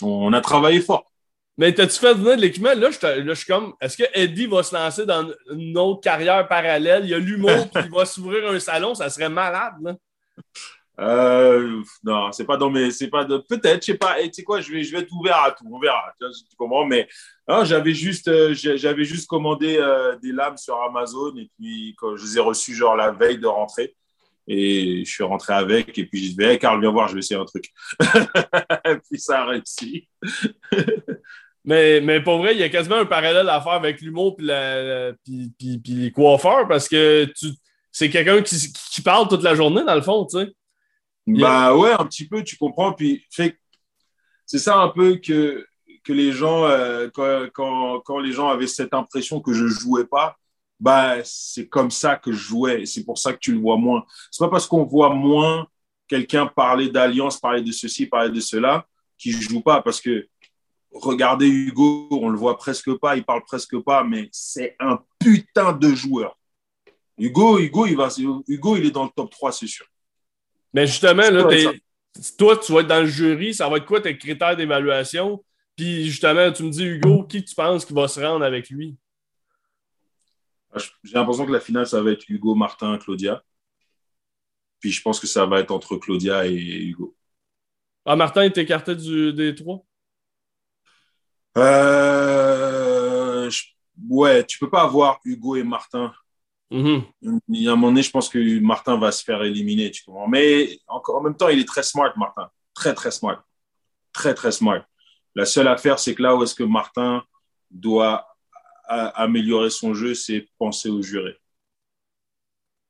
on 0.00 0.32
a 0.32 0.40
travaillé 0.40 0.80
fort. 0.80 1.11
Mais 1.58 1.74
t'as-tu 1.74 1.98
fait 1.98 2.14
venir 2.14 2.36
de 2.36 2.40
l'équipement? 2.40 2.74
Là, 2.74 2.90
je 2.90 3.34
suis 3.34 3.46
comme, 3.46 3.74
est-ce 3.80 3.96
que 3.96 4.04
Eddie 4.14 4.46
va 4.46 4.62
se 4.62 4.74
lancer 4.74 5.04
dans 5.04 5.30
une 5.50 5.76
autre 5.76 6.00
carrière 6.00 6.48
parallèle? 6.48 7.04
Il 7.04 7.10
y 7.10 7.14
a 7.14 7.18
l'humour 7.18 7.70
qui 7.82 7.88
va 7.88 8.06
s'ouvrir 8.06 8.50
un 8.50 8.58
salon, 8.58 8.94
ça 8.94 9.10
serait 9.10 9.28
malade, 9.28 9.74
là. 9.82 9.94
Euh, 11.00 11.82
non, 12.04 12.30
c'est 12.32 12.44
pas 12.44 12.56
dans 12.56 12.70
mes. 12.70 12.90
C'est 12.90 13.08
pas 13.08 13.24
de. 13.24 13.38
Peut-être, 13.38 13.82
je 13.82 13.92
sais 13.92 13.98
pas. 13.98 14.16
tu 14.22 14.30
sais 14.32 14.42
quoi, 14.44 14.60
je 14.60 14.70
vais, 14.70 14.84
je 14.84 14.92
vais 14.92 15.02
être 15.02 15.12
ouvert 15.12 15.38
à 15.38 15.50
tout. 15.50 15.64
On 15.70 15.78
verra. 15.78 16.12
Tu, 16.20 16.56
comprends? 16.56 16.84
Mais 16.84 17.08
hein, 17.48 17.64
j'avais 17.64 17.94
juste, 17.94 18.28
euh, 18.28 18.54
j'avais 18.54 19.04
juste 19.04 19.26
commandé 19.26 19.78
euh, 19.78 20.16
des 20.18 20.32
lames 20.32 20.58
sur 20.58 20.80
Amazon 20.82 21.34
et 21.36 21.50
puis 21.58 21.94
quand 21.98 22.16
je 22.16 22.24
les 22.24 22.36
ai 22.36 22.40
reçues, 22.40 22.74
genre 22.74 22.94
la 22.96 23.10
veille 23.10 23.38
de 23.38 23.46
rentrer. 23.46 23.94
Et 24.48 25.04
je 25.04 25.10
suis 25.10 25.24
rentré 25.24 25.54
avec. 25.54 25.96
Et 25.96 26.04
puis 26.04 26.24
je 26.24 26.30
disais, 26.30 26.52
hey, 26.52 26.58
Carl, 26.58 26.80
viens 26.80 26.90
voir, 26.90 27.08
je 27.08 27.14
vais 27.14 27.20
essayer 27.20 27.40
un 27.40 27.44
truc. 27.44 27.70
et 28.84 28.96
puis 28.96 29.18
ça 29.18 29.42
a 29.42 29.46
réussi. 29.46 30.08
mais, 31.64 32.00
mais 32.00 32.20
pour 32.22 32.38
vrai, 32.38 32.54
il 32.54 32.60
y 32.60 32.64
a 32.64 32.68
quasiment 32.68 32.96
un 32.96 33.06
parallèle 33.06 33.48
à 33.48 33.60
faire 33.60 33.72
avec 33.72 34.00
l'humour 34.00 34.36
puis, 34.36 34.48
puis, 35.24 35.52
puis, 35.58 35.78
puis 35.78 35.92
les 35.92 36.10
coiffeurs 36.10 36.66
parce 36.68 36.88
que 36.88 37.24
tu 37.36 37.48
c'est 37.92 38.08
quelqu'un 38.08 38.42
qui, 38.42 38.72
qui, 38.72 39.02
parle 39.02 39.28
toute 39.28 39.42
la 39.42 39.54
journée, 39.54 39.84
dans 39.84 39.94
le 39.94 40.00
fond, 40.00 40.24
tu 40.24 40.38
sais. 40.38 40.54
Bah 41.26 41.76
ouais, 41.76 41.92
un 41.92 42.06
petit 42.06 42.26
peu, 42.26 42.42
tu 42.42 42.56
comprends. 42.56 42.94
Puis 42.94 43.24
c'est 43.30 44.58
ça 44.58 44.78
un 44.78 44.88
peu 44.88 45.16
que, 45.16 45.64
que 46.02 46.12
les 46.12 46.32
gens, 46.32 46.64
euh, 46.64 47.08
quand, 47.12 47.46
quand, 47.52 48.00
quand, 48.00 48.18
les 48.18 48.32
gens 48.32 48.48
avaient 48.48 48.66
cette 48.66 48.94
impression 48.94 49.40
que 49.40 49.52
je 49.52 49.66
jouais 49.66 50.06
pas, 50.06 50.36
bah 50.80 51.22
c'est 51.22 51.68
comme 51.68 51.90
ça 51.90 52.16
que 52.16 52.32
je 52.32 52.38
jouais. 52.38 52.86
C'est 52.86 53.04
pour 53.04 53.18
ça 53.18 53.34
que 53.34 53.38
tu 53.38 53.52
le 53.52 53.60
vois 53.60 53.76
moins. 53.76 54.04
C'est 54.30 54.42
pas 54.44 54.50
parce 54.50 54.66
qu'on 54.66 54.84
voit 54.84 55.14
moins 55.14 55.66
quelqu'un 56.08 56.46
parler 56.46 56.88
d'alliance, 56.88 57.38
parler 57.38 57.62
de 57.62 57.72
ceci, 57.72 58.06
parler 58.06 58.30
de 58.30 58.40
cela, 58.40 58.86
qui 59.18 59.32
joue 59.32 59.60
pas. 59.60 59.82
Parce 59.82 60.00
que 60.00 60.26
regardez 60.94 61.48
Hugo, 61.48 62.08
on 62.10 62.28
le 62.28 62.38
voit 62.38 62.56
presque 62.56 62.92
pas, 62.98 63.16
il 63.16 63.24
parle 63.24 63.42
presque 63.44 63.78
pas, 63.80 64.04
mais 64.04 64.28
c'est 64.32 64.76
un 64.80 64.98
putain 65.18 65.72
de 65.72 65.94
joueur. 65.94 66.38
Hugo, 67.18 67.58
Hugo, 67.58 67.86
il 67.86 67.96
va, 67.96 68.08
Hugo, 68.48 68.76
il 68.76 68.86
est 68.86 68.90
dans 68.90 69.04
le 69.04 69.10
top 69.14 69.30
3, 69.30 69.52
c'est 69.52 69.66
sûr. 69.66 69.86
Mais 70.72 70.86
justement, 70.86 71.28
là, 71.30 71.44
toi, 72.38 72.56
tu 72.56 72.72
vas 72.72 72.80
être 72.80 72.86
dans 72.86 73.00
le 73.00 73.06
jury, 73.06 73.54
ça 73.54 73.68
va 73.68 73.76
être 73.76 73.86
quoi 73.86 74.00
tes 74.00 74.16
critères 74.16 74.56
d'évaluation? 74.56 75.42
Puis 75.76 76.06
justement, 76.06 76.50
tu 76.52 76.64
me 76.64 76.70
dis, 76.70 76.84
Hugo, 76.84 77.24
qui 77.24 77.44
tu 77.44 77.54
penses 77.54 77.84
qui 77.84 77.92
va 77.92 78.08
se 78.08 78.20
rendre 78.20 78.44
avec 78.44 78.68
lui? 78.70 78.96
Ah, 80.72 80.78
j'ai 81.04 81.14
l'impression 81.14 81.46
que 81.46 81.52
la 81.52 81.60
finale, 81.60 81.86
ça 81.86 82.02
va 82.02 82.10
être 82.12 82.24
Hugo, 82.28 82.54
Martin, 82.54 82.96
Claudia. 82.98 83.42
Puis 84.80 84.90
je 84.90 85.02
pense 85.02 85.20
que 85.20 85.26
ça 85.26 85.46
va 85.46 85.60
être 85.60 85.70
entre 85.70 85.96
Claudia 85.96 86.46
et 86.46 86.54
Hugo. 86.54 87.14
Ah, 88.04 88.16
Martin 88.16 88.42
est 88.42 88.58
écarté 88.58 88.96
du, 88.96 89.32
des 89.32 89.54
trois? 89.54 89.84
Euh, 91.58 93.50
ouais, 94.08 94.44
tu 94.46 94.58
peux 94.58 94.70
pas 94.70 94.82
avoir 94.82 95.20
Hugo 95.24 95.56
et 95.56 95.62
Martin. 95.62 96.12
Il 96.70 97.04
y 97.48 97.68
a 97.68 97.72
un 97.72 97.76
moment 97.76 97.88
donné, 97.88 98.02
je 98.02 98.10
pense 98.10 98.30
que 98.30 98.58
Martin 98.60 98.98
va 98.98 99.12
se 99.12 99.22
faire 99.22 99.42
éliminer, 99.42 99.90
tu 99.90 100.04
comprends. 100.04 100.28
Mais 100.28 100.78
encore, 100.86 101.16
en 101.16 101.22
même 101.22 101.36
temps, 101.36 101.48
il 101.48 101.58
est 101.58 101.68
très 101.68 101.82
smart, 101.82 102.12
Martin. 102.16 102.50
Très, 102.72 102.94
très 102.94 103.10
smart. 103.10 103.42
Très, 104.12 104.32
très 104.32 104.52
smart. 104.52 104.82
La 105.34 105.44
seule 105.44 105.68
affaire, 105.68 105.98
c'est 105.98 106.14
que 106.14 106.22
là 106.22 106.34
où 106.34 106.42
est-ce 106.42 106.54
que 106.54 106.62
Martin 106.62 107.22
doit 107.70 108.26
améliorer 108.88 109.70
son 109.70 109.94
jeu, 109.94 110.14
c'est 110.14 110.48
penser 110.58 110.88
au 110.88 111.02
juré. 111.02 111.38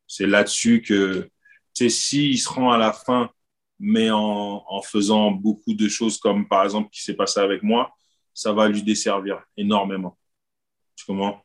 C'est 0.06 0.26
là-dessus 0.26 0.82
que, 0.82 1.30
tu 1.74 1.84
sais, 1.84 1.88
s'il 1.88 2.38
se 2.38 2.48
rend 2.48 2.70
à 2.72 2.78
la 2.78 2.92
fin, 2.92 3.30
mais 3.78 4.10
en, 4.10 4.64
en, 4.66 4.82
faisant 4.82 5.30
beaucoup 5.30 5.74
de 5.74 5.88
choses 5.88 6.18
comme, 6.18 6.46
par 6.48 6.64
exemple, 6.64 6.90
qui 6.90 7.02
s'est 7.02 7.14
passé 7.14 7.40
avec 7.40 7.62
moi, 7.62 7.94
ça 8.34 8.52
va 8.52 8.68
lui 8.68 8.82
desservir 8.82 9.42
énormément. 9.56 10.16
Tu 10.96 11.04
comprends? 11.04 11.44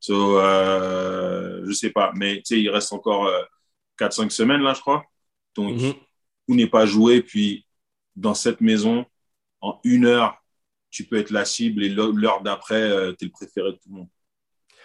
So, 0.00 0.38
euh, 0.38 1.62
je 1.66 1.72
sais 1.72 1.90
pas, 1.90 2.12
mais 2.14 2.36
tu 2.36 2.42
sais, 2.44 2.60
il 2.60 2.70
reste 2.70 2.92
encore 2.92 3.30
4-5 3.98 4.26
euh, 4.26 4.28
semaines 4.28 4.62
là, 4.62 4.74
je 4.74 4.80
crois. 4.80 5.04
Donc, 5.56 5.76
mm-hmm. 5.76 5.94
tout 6.46 6.54
n'est 6.54 6.68
pas 6.68 6.86
joué. 6.86 7.22
Puis, 7.22 7.66
dans 8.14 8.34
cette 8.34 8.60
maison, 8.60 9.04
en 9.60 9.80
une 9.84 10.06
heure, 10.06 10.42
tu 10.90 11.04
peux 11.04 11.18
être 11.18 11.30
la 11.30 11.44
cible 11.44 11.82
et 11.82 11.88
l'heure 11.88 12.42
d'après, 12.42 12.82
euh, 12.82 13.12
tu 13.18 13.24
es 13.24 13.28
le 13.28 13.32
préféré 13.32 13.72
de 13.72 13.76
tout 13.76 13.88
le 13.90 13.96
monde. 13.96 14.08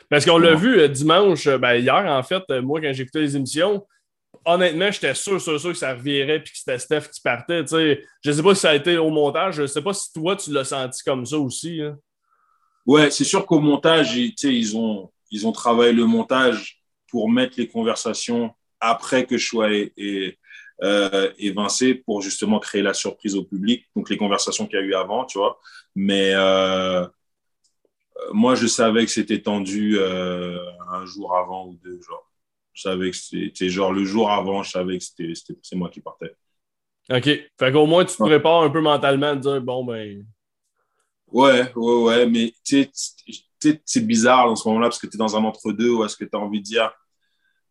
Parce 0.10 0.26
qu'on 0.26 0.38
l'a 0.38 0.56
vu 0.56 0.80
euh, 0.80 0.88
dimanche, 0.88 1.48
ben, 1.48 1.76
hier, 1.76 1.96
en 1.96 2.24
fait, 2.24 2.44
moi, 2.62 2.82
quand 2.82 2.92
j'écoutais 2.94 3.22
les 3.22 3.36
émissions, 3.36 3.86
honnêtement, 4.46 4.92
j'étais 4.92 5.14
sûr, 5.14 5.40
sûr, 5.40 5.60
sûr 5.60 5.72
que 5.72 5.78
ça 5.78 5.94
revirait 5.94 6.38
et 6.38 6.44
que 6.44 6.50
c'était 6.54 6.80
Steph 6.80 7.10
qui 7.14 7.22
partait. 7.22 7.66
Je 7.66 7.98
je 8.24 8.32
sais 8.32 8.44
pas 8.44 8.56
si 8.56 8.62
ça 8.62 8.72
a 8.72 8.76
été 8.76 8.98
au 8.98 9.10
montage. 9.10 9.56
Je 9.56 9.62
ne 9.64 9.68
sais 9.68 9.82
pas 9.82 9.94
si 9.94 10.12
toi, 10.14 10.36
tu 10.36 10.52
l'as 10.52 10.66
senti 10.66 11.02
comme 11.04 11.26
ça 11.26 11.38
aussi. 11.38 11.82
Hein. 11.82 11.98
Ouais, 12.86 13.10
c'est 13.12 13.24
sûr 13.24 13.46
qu'au 13.46 13.60
montage, 13.60 14.16
ils, 14.16 14.78
ont, 14.78 15.12
ils 15.32 15.48
ont 15.48 15.52
travaillé 15.52 15.94
le 15.94 16.06
montage 16.06 16.82
pour 17.10 17.30
mettre 17.30 17.56
les 17.58 17.68
conversations 17.68 18.54
après 18.80 19.26
que 19.26 19.38
je 19.38 19.48
sois 19.48 19.70
euh, 20.84 21.32
évincé 21.38 21.94
pour 21.94 22.22
justement 22.22 22.60
créer 22.60 22.82
la 22.82 22.94
surprise 22.94 23.36
au 23.36 23.44
public. 23.44 23.86
Donc, 23.96 24.10
les 24.10 24.18
conversations 24.18 24.68
qu'il 24.68 24.80
y 24.80 24.82
a 24.82 24.86
eu 24.86 24.96
avant, 24.96 25.26
tu 25.26 25.38
vois. 25.38 25.60
Mais 25.96 26.34
euh, 26.34 27.06
moi, 28.34 28.56
je 28.56 28.68
savais 28.68 29.06
que 29.06 29.12
c'était 29.12 29.42
tendu 29.42 29.98
euh, 29.98 30.60
un 30.90 31.06
jour 31.06 31.36
avant 31.38 31.68
ou 31.68 31.80
deux, 31.84 32.02
genre. 32.02 32.30
Je 32.74 32.82
savais 32.82 33.12
que 33.12 33.18
c'était 33.18 33.70
genre 33.70 33.94
le 33.94 34.04
jour 34.04 34.32
avant, 34.32 34.64
je 34.64 34.72
savais 34.72 34.98
que 34.98 35.04
c'était 35.04 35.34
c'est 35.62 35.76
moi 35.76 35.90
qui 35.90 36.02
partais. 36.02 36.36
OK. 37.10 37.30
Fait 37.60 37.72
qu'au 37.72 37.86
moins, 37.86 38.06
tu 38.06 38.16
te 38.16 38.24
prépares 38.24 38.64
un 38.64 38.70
peu 38.70 38.82
mentalement 38.82 39.28
à 39.28 39.36
dire, 39.36 39.62
bon, 39.62 39.84
ben. 39.84 40.26
Ouais, 41.28 41.72
ouais, 41.76 42.02
ouais. 42.04 42.26
Mais 42.28 42.54
tu 42.64 42.88
sais, 42.94 43.82
c'est 43.86 44.06
bizarre 44.06 44.48
dans 44.48 44.56
ce 44.56 44.68
moment-là 44.68 44.88
parce 44.88 45.00
que 45.00 45.08
tu 45.08 45.16
es 45.16 45.18
dans 45.18 45.36
un 45.36 45.44
entre-deux 45.44 45.90
ou 45.90 46.06
est-ce 46.06 46.16
que 46.16 46.26
tu 46.26 46.36
as 46.36 46.40
envie 46.40 46.60
de 46.60 46.66
dire, 46.66 46.92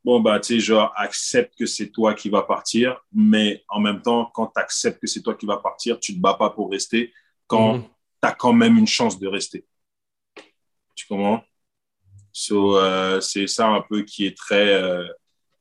bon, 0.05 0.21
bah, 0.21 0.39
tu 0.41 0.55
sais, 0.55 0.61
genre, 0.61 0.93
accepte 0.97 1.57
que 1.59 1.67
c'est 1.67 1.91
toi 1.91 2.15
qui 2.15 2.29
vas 2.29 2.43
partir. 2.43 3.01
Mais 3.13 3.65
en 3.69 3.81
même 3.81 4.03
temps, 4.03 4.31
quand 4.35 4.49
tu 4.49 4.61
acceptes 4.61 5.01
que 5.01 5.07
c'est 5.07 5.23
toi 5.23 5.35
qui 5.35 5.47
vas 5.47 5.59
partir, 5.59 5.99
tu 5.99 6.15
te 6.15 6.21
bats 6.21 6.35
pas 6.35 6.51
pour 6.51 6.71
rester 6.71 7.13
quand 7.47 7.79
mhm. 7.79 7.83
tu 7.83 8.29
as 8.29 8.33
quand 8.33 8.53
même 8.53 8.77
une 8.77 8.87
chance 8.87 9.19
de 9.19 9.27
rester. 9.29 9.67
Tu 10.95 11.07
comprends? 11.07 11.43
So, 12.33 12.79
euh, 12.79 13.21
c'est 13.21 13.47
ça 13.47 13.69
un 13.69 13.83
peu 13.83 14.03
qui 14.03 14.27
est 14.27 14.37
très, 14.37 14.75
euh, 14.75 15.07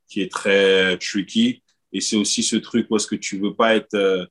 qui 0.07 0.21
est 0.21 0.31
très 0.31 0.97
tricky. 0.97 1.63
Et 1.91 2.01
c'est 2.01 2.15
aussi 2.15 2.43
ce 2.43 2.55
truc 2.55 2.87
est-ce 2.91 3.07
que 3.07 3.15
tu 3.15 3.39
veux 3.39 3.53
pas 3.53 3.75
être. 3.75 3.93
Euh, 3.95 4.25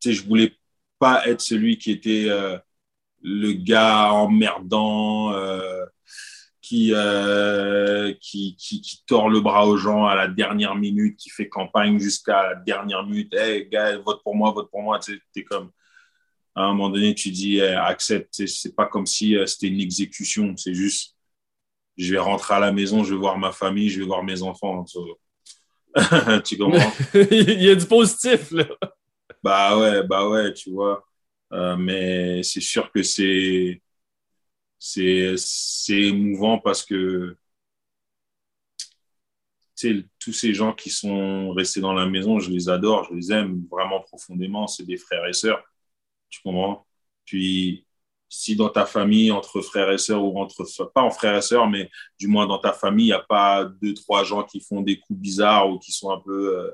tu 0.00 0.10
sais, 0.10 0.12
je 0.14 0.26
voulais 0.26 0.52
pas 0.98 1.26
être 1.28 1.40
celui 1.40 1.78
qui 1.78 1.92
était 1.92 2.26
le 3.22 3.52
gars 3.52 4.12
emmerdant, 4.12 5.32
qui, 6.60 6.92
qui, 8.20 8.56
qui, 8.56 8.80
qui, 8.80 9.04
tord 9.06 9.28
le 9.30 9.40
bras 9.40 9.66
aux 9.66 9.76
gens 9.76 10.06
à 10.06 10.16
la 10.16 10.28
dernière 10.28 10.74
minute, 10.74 11.16
qui 11.16 11.30
fait 11.30 11.48
campagne 11.48 11.98
jusqu'à 11.98 12.42
la 12.42 12.54
dernière 12.56 13.04
minute. 13.04 13.32
Hey, 13.34 13.68
gars, 13.68 13.96
vote 13.98 14.22
pour 14.24 14.34
moi, 14.34 14.50
vote 14.52 14.70
pour 14.70 14.82
moi. 14.82 14.98
Tu 14.98 15.22
es 15.36 15.44
comme 15.44 15.70
à 16.54 16.62
un 16.64 16.68
moment 16.74 16.90
donné, 16.90 17.14
tu 17.14 17.30
dis 17.30 17.58
eh, 17.58 17.74
accepte. 17.74 18.46
C'est 18.46 18.74
pas 18.74 18.86
comme 18.86 19.06
si 19.06 19.36
euh, 19.36 19.46
c'était 19.46 19.68
une 19.68 19.80
exécution. 19.80 20.56
C'est 20.56 20.74
juste, 20.74 21.16
je 21.96 22.12
vais 22.12 22.18
rentrer 22.18 22.54
à 22.54 22.60
la 22.60 22.72
maison, 22.72 23.04
je 23.04 23.14
vais 23.14 23.20
voir 23.20 23.38
ma 23.38 23.52
famille, 23.52 23.88
je 23.90 24.00
vais 24.00 24.06
voir 24.06 24.22
mes 24.24 24.42
enfants. 24.42 24.84
tu 26.44 26.58
comprends? 26.58 26.92
Il 27.30 27.62
y 27.62 27.70
a 27.70 27.74
du 27.74 27.86
positif 27.86 28.50
là. 28.52 28.66
Bah 29.42 29.78
ouais, 29.78 30.02
bah 30.06 30.28
ouais, 30.28 30.52
tu 30.54 30.70
vois. 30.70 31.04
Euh, 31.52 31.76
mais 31.76 32.42
c'est 32.42 32.60
sûr 32.60 32.90
que 32.92 33.02
c'est 33.02 33.82
c'est 34.78 35.92
émouvant 35.92 36.58
parce 36.58 36.84
que 36.84 37.36
tous 40.18 40.32
ces 40.32 40.54
gens 40.54 40.72
qui 40.72 40.90
sont 40.90 41.52
restés 41.52 41.80
dans 41.80 41.92
la 41.92 42.06
maison, 42.06 42.38
je 42.38 42.50
les 42.50 42.68
adore, 42.68 43.04
je 43.10 43.14
les 43.14 43.32
aime 43.32 43.64
vraiment 43.70 44.00
profondément. 44.00 44.66
C'est 44.66 44.84
des 44.84 44.96
frères 44.96 45.26
et 45.26 45.32
sœurs. 45.32 45.62
Tu 46.32 46.40
comprends? 46.42 46.84
Puis, 47.24 47.86
si 48.28 48.56
dans 48.56 48.70
ta 48.70 48.86
famille, 48.86 49.30
entre 49.30 49.60
frères 49.60 49.90
et 49.90 49.98
sœurs, 49.98 50.24
ou 50.24 50.40
entre, 50.40 50.64
pas 50.94 51.02
en 51.02 51.10
frères 51.10 51.36
et 51.36 51.42
sœurs, 51.42 51.68
mais 51.68 51.90
du 52.18 52.26
moins 52.28 52.46
dans 52.46 52.58
ta 52.58 52.72
famille, 52.72 53.06
il 53.06 53.08
n'y 53.08 53.12
a 53.12 53.20
pas 53.20 53.64
deux, 53.64 53.94
trois 53.94 54.24
gens 54.24 54.42
qui 54.42 54.60
font 54.60 54.80
des 54.80 54.98
coups 54.98 55.20
bizarres 55.20 55.68
ou 55.68 55.78
qui 55.78 55.92
sont 55.92 56.10
un 56.10 56.18
peu 56.18 56.58
euh, 56.58 56.70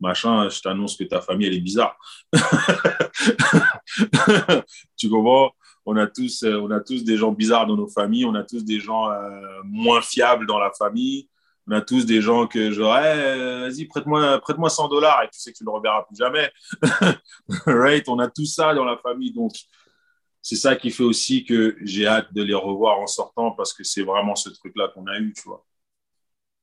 machin, 0.00 0.48
je 0.48 0.60
t'annonce 0.62 0.96
que 0.96 1.04
ta 1.04 1.20
famille, 1.20 1.46
elle 1.46 1.54
est 1.54 1.60
bizarre. 1.60 1.96
tu 4.96 5.10
comprends? 5.10 5.52
On 5.84 5.96
a, 5.96 6.06
tous, 6.06 6.44
euh, 6.44 6.60
on 6.60 6.70
a 6.70 6.80
tous 6.80 7.04
des 7.04 7.18
gens 7.18 7.32
bizarres 7.32 7.66
dans 7.66 7.76
nos 7.76 7.88
familles, 7.88 8.24
on 8.24 8.34
a 8.34 8.44
tous 8.44 8.64
des 8.64 8.80
gens 8.80 9.10
euh, 9.10 9.60
moins 9.64 10.00
fiables 10.00 10.46
dans 10.46 10.58
la 10.58 10.70
famille, 10.70 11.28
on 11.68 11.72
a 11.72 11.80
tous 11.80 12.06
des 12.06 12.20
gens 12.20 12.46
que 12.46 12.72
genre, 12.72 12.92
vas-y, 12.94 13.86
prête-moi 13.86 14.40
prête 14.40 14.56
100 14.68 14.88
dollars 14.88 15.22
et 15.22 15.28
tu 15.28 15.40
sais 15.40 15.52
que 15.52 15.58
tu 15.58 15.64
ne 15.64 15.70
le 15.70 15.74
reverras 15.76 16.04
plus 16.04 16.16
jamais. 16.16 16.50
right? 17.66 18.08
On 18.08 18.18
a 18.18 18.28
tout 18.28 18.46
ça 18.46 18.74
dans 18.74 18.84
la 18.84 18.96
famille. 18.96 19.32
Donc, 19.32 19.52
c'est 20.40 20.56
ça 20.56 20.74
qui 20.74 20.90
fait 20.90 21.04
aussi 21.04 21.44
que 21.44 21.76
j'ai 21.82 22.06
hâte 22.06 22.32
de 22.34 22.42
les 22.42 22.54
revoir 22.54 22.98
en 22.98 23.06
sortant 23.06 23.52
parce 23.52 23.72
que 23.72 23.84
c'est 23.84 24.02
vraiment 24.02 24.34
ce 24.34 24.50
truc-là 24.50 24.88
qu'on 24.92 25.06
a 25.06 25.18
eu, 25.18 25.32
tu 25.32 25.42
vois. 25.44 25.64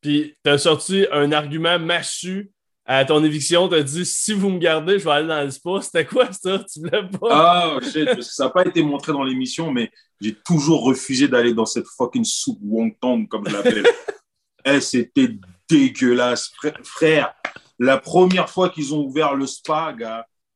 Puis, 0.02 0.36
tu 0.44 0.52
as 0.52 0.58
sorti 0.58 1.06
un 1.12 1.32
argument 1.32 1.80
massu 1.80 2.52
à 2.86 3.06
ton 3.06 3.24
éviction. 3.24 3.70
Tu 3.70 3.76
as 3.76 3.84
dit 3.84 4.06
si 4.06 4.34
vous 4.34 4.50
me 4.50 4.60
gardez, 4.60 5.00
je 5.00 5.06
vais 5.06 5.12
aller 5.12 5.28
dans 5.28 5.44
le 5.44 5.52
spa. 5.52 5.80
C'était 5.82 6.06
quoi 6.06 6.32
ça? 6.34 6.60
Tu 6.60 6.80
voulais 6.80 7.08
pas? 7.08 7.30
Ah, 7.30 7.80
shit, 7.82 8.22
ça 8.22 8.46
n'a 8.46 8.50
pas 8.50 8.66
été 8.66 8.82
montré 8.84 9.14
dans 9.14 9.24
l'émission, 9.24 9.72
mais 9.72 9.92
j'ai 10.20 10.34
toujours 10.34 10.84
refusé 10.84 11.28
d'aller 11.28 11.54
dans 11.54 11.66
cette 11.66 11.88
fucking 11.98 12.26
soupe 12.26 12.60
wonton, 12.62 13.26
comme 13.28 13.48
je 13.48 13.54
l'appelle. 13.54 13.86
Eh, 14.66 14.82
c'était 14.82 15.38
dégueulasse. 15.68 16.52
Frère, 16.84 17.34
la 17.78 17.98
première 17.98 18.50
fois 18.50 18.70
qu'ils 18.70 18.94
ont 18.94 19.06
ouvert 19.06 19.36
le 19.36 19.48
spa, 19.48 19.96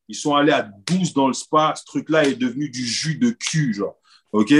ils 0.08 0.14
sont 0.14 0.34
allés 0.34 0.52
à 0.52 0.62
12 0.62 1.14
dans 1.14 1.28
le 1.28 1.34
spa. 1.34 1.74
Ce 1.76 1.84
truc-là 1.84 2.24
est 2.24 2.34
devenu 2.34 2.68
du 2.68 2.84
jus 2.84 3.16
de 3.16 3.30
cul, 3.30 3.74
genre. 3.74 3.96
OK? 4.32 4.52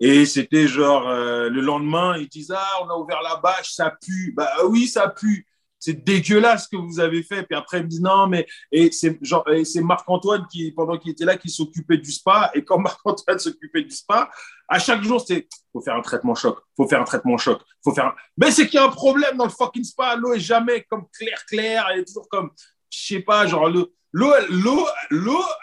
Et 0.00 0.26
c'était 0.26 0.68
genre, 0.68 1.08
euh, 1.08 1.48
le 1.48 1.62
lendemain, 1.62 2.16
ils 2.18 2.28
disent 2.28 2.52
Ah, 2.54 2.82
on 2.82 2.90
a 2.90 2.94
ouvert 2.94 3.22
la 3.22 3.36
bâche, 3.36 3.72
ça 3.72 3.90
pue. 3.90 4.34
Bah 4.36 4.50
oui, 4.68 4.86
ça 4.86 5.08
pue 5.08 5.46
c'est 5.84 6.02
dégueulasse 6.02 6.64
ce 6.64 6.68
que 6.68 6.80
vous 6.80 6.98
avez 6.98 7.22
fait. 7.22 7.42
Puis 7.42 7.54
après, 7.54 7.80
ils 7.80 7.82
me 7.82 7.88
disent 7.88 8.00
non, 8.00 8.26
mais 8.26 8.46
et 8.72 8.90
c'est 8.90 9.82
Marc-Antoine 9.82 10.46
qui, 10.50 10.72
pendant 10.72 10.96
qu'il 10.96 11.10
était 11.10 11.26
là, 11.26 11.36
qui 11.36 11.50
s'occupait 11.50 11.98
du 11.98 12.10
spa. 12.10 12.50
Et 12.54 12.64
quand 12.64 12.78
Marc-Antoine 12.88 13.38
s'occupait 13.38 13.82
du 13.82 13.90
spa, 13.90 14.30
à 14.66 14.78
chaque 14.78 15.02
jour, 15.02 15.22
c'est 15.26 15.46
faut 15.74 15.82
faire 15.82 15.96
un 15.96 16.00
traitement 16.00 16.34
choc, 16.34 16.58
faut 16.74 16.88
faire 16.88 17.02
un 17.02 17.04
traitement 17.04 17.36
choc, 17.36 17.60
faut 17.82 17.92
faire. 17.92 18.14
Mais 18.38 18.50
c'est 18.50 18.66
qu'il 18.66 18.80
y 18.80 18.82
a 18.82 18.86
un 18.86 18.90
problème 18.90 19.36
dans 19.36 19.44
le 19.44 19.50
fucking 19.50 19.84
spa. 19.84 20.16
L'eau 20.16 20.32
est 20.32 20.40
jamais 20.40 20.84
comme 20.84 21.04
clair 21.18 21.44
clair, 21.46 21.86
elle 21.92 22.00
est 22.00 22.04
toujours 22.04 22.30
comme 22.30 22.50
je 22.88 23.06
sais 23.06 23.20
pas, 23.20 23.46
genre 23.46 23.68
l'eau 23.68 23.92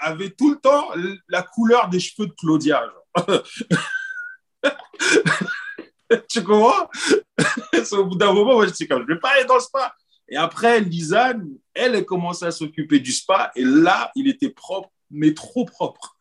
avait 0.02 0.30
tout 0.30 0.52
le 0.52 0.58
temps 0.58 0.90
la 1.30 1.42
couleur 1.42 1.90
des 1.90 2.00
cheveux 2.00 2.28
de 2.28 2.34
Claudia. 2.34 2.84
tu 6.30 6.44
comprends? 6.44 6.88
Au 7.92 8.06
bout 8.06 8.18
d'un 8.18 8.34
moment, 8.34 8.54
moi, 8.54 8.68
je 8.68 8.74
suis 8.74 8.88
comme, 8.88 9.04
je 9.08 9.14
vais 9.14 9.20
pas 9.20 9.32
aller 9.32 9.46
dans 9.46 9.56
le 9.56 9.62
spa. 9.62 9.96
Et 10.32 10.38
après, 10.38 10.80
Lisanne, 10.80 11.50
elle, 11.74 11.94
a 11.96 12.02
commencé 12.02 12.46
à 12.46 12.52
s'occuper 12.52 13.00
du 13.00 13.12
spa. 13.12 13.52
Et 13.56 13.66
là, 13.66 14.12
il 14.16 14.30
était 14.30 14.50
propre, 14.50 14.90
mais 15.12 15.34
trop 15.34 15.66
propre. 15.66 16.16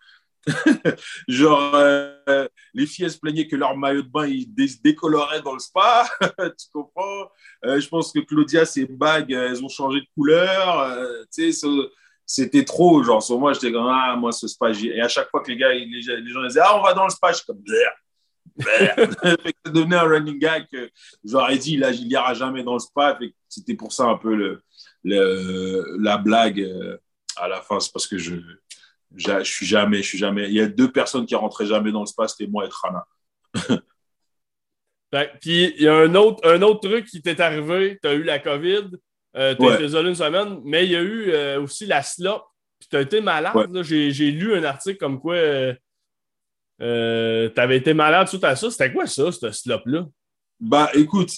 genre, 1.29 1.75
euh, 1.77 2.49
les 2.75 2.87
filles 2.87 3.11
se 3.11 3.19
plaignaient 3.19 3.47
que 3.47 3.55
leur 3.55 3.77
maillot 3.77 4.03
de 4.03 4.09
bain 4.09 4.27
il 4.27 4.53
décolorait 4.83 5.43
dans 5.43 5.53
le 5.53 5.61
spa. 5.61 6.09
tu 6.39 6.67
comprends? 6.73 7.31
Euh, 7.65 7.79
Je 7.79 7.89
pense 7.89 8.13
que 8.13 8.19
Claudia, 8.19 8.65
ses 8.65 8.87
bagues, 8.87 9.31
elles 9.31 9.65
ont 9.65 9.69
changé 9.69 10.01
de 10.01 10.07
couleur. 10.17 10.99
tu 11.33 11.53
sais, 11.53 11.69
c'était 12.27 12.65
trop. 12.65 13.05
Genre, 13.05 13.23
sur 13.23 13.39
moi, 13.39 13.53
j'étais 13.53 13.71
comme, 13.71 13.87
ah, 13.87 14.17
moi, 14.17 14.33
ce 14.33 14.49
spa. 14.49 14.71
Et 14.73 15.01
à 15.01 15.09
chaque 15.09 15.31
fois 15.31 15.41
que 15.41 15.53
les 15.53 15.57
gars, 15.57 15.73
les, 15.73 16.03
gens 16.03 16.43
disaient, 16.43 16.61
ah, 16.65 16.77
on 16.77 16.83
va 16.83 16.95
dans 16.95 17.05
le 17.05 17.11
spa, 17.11 17.31
je 17.31 17.37
suis 17.37 17.47
comme, 17.47 17.63
ça 19.23 19.37
devenait 19.67 19.97
un 19.97 20.03
running 20.03 20.39
gag 20.39 20.67
que 20.71 20.91
j'aurais 21.25 21.59
dit, 21.59 21.77
là, 21.77 21.91
il 21.91 22.11
ira 22.11 22.35
jamais 22.35 22.63
dans 22.63 22.75
le 22.75 22.79
spa. 22.79 23.19
C'était 23.49 23.75
pour 23.75 23.93
ça 23.93 24.05
un 24.05 24.17
peu 24.17 24.35
le, 24.35 24.63
le 25.05 25.97
la 25.99 26.19
blague 26.19 26.67
à 27.37 27.49
la 27.49 27.61
fin. 27.61 27.81
C'est 27.81 27.93
parce 27.93 28.07
que 28.07 28.19
je, 28.19 28.37
je, 29.17 29.43
suis 29.43 29.67
jamais, 29.67 29.99
je 29.99 30.09
suis 30.09 30.19
jamais. 30.19 30.49
Il 30.49 30.55
y 30.55 30.61
a 30.61 30.67
deux 30.67 30.91
personnes 30.91 31.27
qui 31.27 31.35
rentraient 31.35 31.67
jamais 31.67 31.93
dans 31.93 32.01
le 32.01 32.07
spa, 32.07 32.29
c'était 32.29 32.51
moi 32.51 32.67
et 32.67 32.69
Trana. 32.69 33.05
puis 35.41 35.75
il 35.77 35.83
y 35.83 35.89
a 35.89 35.97
un 35.97 36.15
autre, 36.15 36.47
un 36.49 36.63
autre 36.63 36.89
truc 36.89 37.07
qui 37.07 37.21
t'est 37.23 37.41
arrivé. 37.41 37.99
Tu 38.03 38.09
as 38.09 38.15
eu 38.15 38.23
la 38.23 38.39
COVID, 38.39 38.91
euh, 39.37 39.55
tu 39.55 39.67
as 39.67 39.75
été 39.75 39.85
isolé 39.85 40.11
une 40.11 40.15
semaine, 40.15 40.61
mais 40.65 40.85
il 40.85 40.93
y 40.93 40.97
a 40.97 41.03
eu 41.03 41.31
euh, 41.31 41.63
aussi 41.63 41.87
la 41.87 42.03
slop. 42.03 42.43
Puis 42.79 42.89
tu 42.91 42.97
as 42.97 43.01
été 43.01 43.21
malade. 43.21 43.83
J'ai 43.83 44.31
lu 44.31 44.55
un 44.55 44.65
article 44.65 44.99
comme 44.99 45.21
quoi 45.21 45.35
euh, 45.35 45.75
tu 46.81 47.61
avais 47.61 47.77
été 47.77 47.95
malade 47.95 48.29
suite 48.29 48.45
à 48.45 48.57
ça? 48.57 48.71
C'était 48.71 48.93
quoi 48.93 49.07
ça, 49.07 49.31
ce 49.31 49.51
slop-là? 49.51 50.07
Bah 50.61 50.91
écoute, 50.95 51.33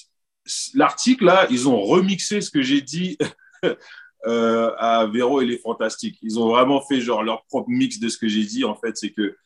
l'article 0.75 1.25
là, 1.25 1.47
ils 1.51 1.69
ont 1.69 1.81
remixé 1.81 2.41
ce 2.41 2.51
que 2.51 2.63
j'ai 2.63 2.81
dit 2.81 3.19
euh, 4.27 4.73
à 4.79 5.07
Véro 5.07 5.41
et 5.41 5.47
les 5.47 5.59
Fantastiques. 5.59 6.19
Ils 6.23 6.39
ont 6.39 6.49
vraiment 6.49 6.81
fait 6.81 7.01
genre 7.01 7.23
leur 7.23 7.45
propre 7.47 7.69
mix 7.71 7.99
de 7.99 8.09
ce 8.09 8.19
que 8.19 8.29
j'ai 8.29 8.45
dit. 8.45 8.65
En 8.65 8.75
fait, 8.75 8.97
c'est 8.97 9.11
que 9.11 9.37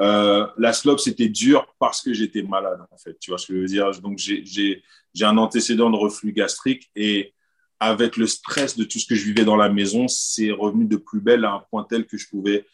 euh, 0.00 0.46
la 0.56 0.72
slop, 0.72 0.98
c'était 0.98 1.28
dur 1.28 1.66
parce 1.78 2.00
que 2.00 2.12
j'étais 2.14 2.42
malade, 2.42 2.80
en 2.90 2.96
fait. 2.96 3.18
Tu 3.20 3.30
vois 3.30 3.38
ce 3.38 3.46
que 3.46 3.54
je 3.54 3.60
veux 3.60 3.66
dire? 3.66 3.90
Donc, 4.00 4.18
j'ai 4.18 4.82
un 5.20 5.36
antécédent 5.36 5.90
de 5.90 5.96
reflux 5.96 6.32
gastrique 6.32 6.90
et 6.96 7.34
avec 7.78 8.16
le 8.16 8.26
stress 8.26 8.76
de 8.76 8.84
tout 8.84 8.98
ce 8.98 9.06
que 9.06 9.14
je 9.14 9.24
vivais 9.24 9.44
dans 9.44 9.56
la 9.56 9.68
maison, 9.68 10.08
c'est 10.08 10.52
revenu 10.52 10.86
de 10.86 10.96
plus 10.96 11.20
belle 11.20 11.44
à 11.44 11.52
un 11.52 11.58
point 11.70 11.84
tel 11.88 12.06
que 12.06 12.16
je 12.16 12.28
pouvais 12.28 12.64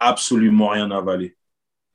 absolument 0.00 0.68
rien 0.68 0.90
avaler. 0.90 1.37